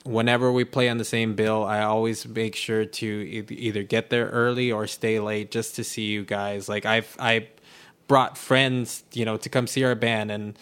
[0.04, 4.10] whenever we play on the same bill, I always make sure to e- either get
[4.10, 6.68] there early or stay late just to see you guys.
[6.68, 7.48] Like I've I
[8.12, 10.58] brought friends, you know, to come see our band and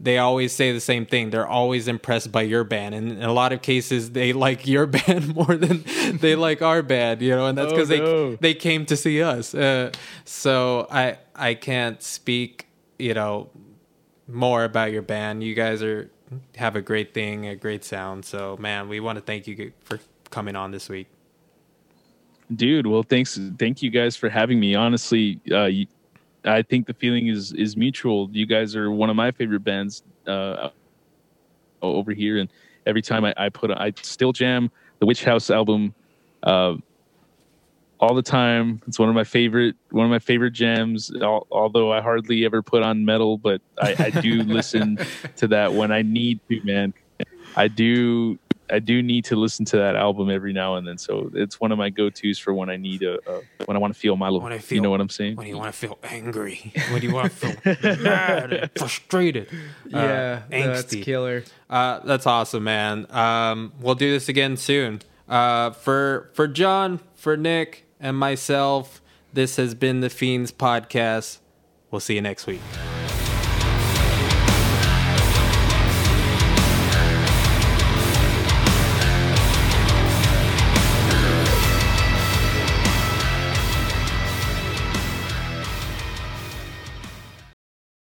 [0.00, 1.30] they always say the same thing.
[1.30, 4.86] They're always impressed by your band, and in a lot of cases, they like your
[4.86, 5.82] band more than
[6.24, 7.20] they like our band.
[7.22, 8.30] You know, and that's Oh, because no.
[8.30, 9.54] they they came to see us.
[9.54, 9.90] Uh,
[10.24, 12.66] so I I can't speak,
[12.98, 13.50] you know,
[14.28, 15.42] more about your band.
[15.42, 16.10] You guys are
[16.56, 18.24] have a great thing, a great sound.
[18.24, 19.98] So man, we want to thank you for
[20.30, 21.06] coming on this week.
[22.54, 25.86] dude well thanks thank you guys for having me honestly uh you,
[26.48, 28.28] i think the feeling is is mutual.
[28.32, 30.70] You guys are one of my favorite bands uh
[31.82, 32.38] over here.
[32.38, 32.50] And
[32.86, 34.70] every time i, I put i still jam
[35.00, 35.94] the witch house album
[36.42, 36.74] uh
[38.00, 38.80] all the time.
[38.86, 42.62] It's one of my favorite one of my favorite jams al- although i hardly ever
[42.62, 44.98] put on metal but i, I do listen
[45.36, 46.94] to that when i need to man.
[47.56, 48.38] I do
[48.70, 50.98] I do need to listen to that album every now and then.
[50.98, 53.80] So it's one of my go tos for when I need a, a when I
[53.80, 54.42] want to feel my little.
[54.42, 55.36] When I you know what I'm saying?
[55.36, 59.48] When you want to feel angry, when you want to feel mad, and frustrated,
[59.92, 61.02] uh, angsty.
[61.02, 61.44] killer.
[61.68, 63.06] Uh, that's awesome, man.
[63.10, 65.00] Um, we'll do this again soon.
[65.28, 69.00] Uh, for for John, for Nick, and myself,
[69.32, 71.38] this has been the Fiends podcast.
[71.90, 72.60] We'll see you next week.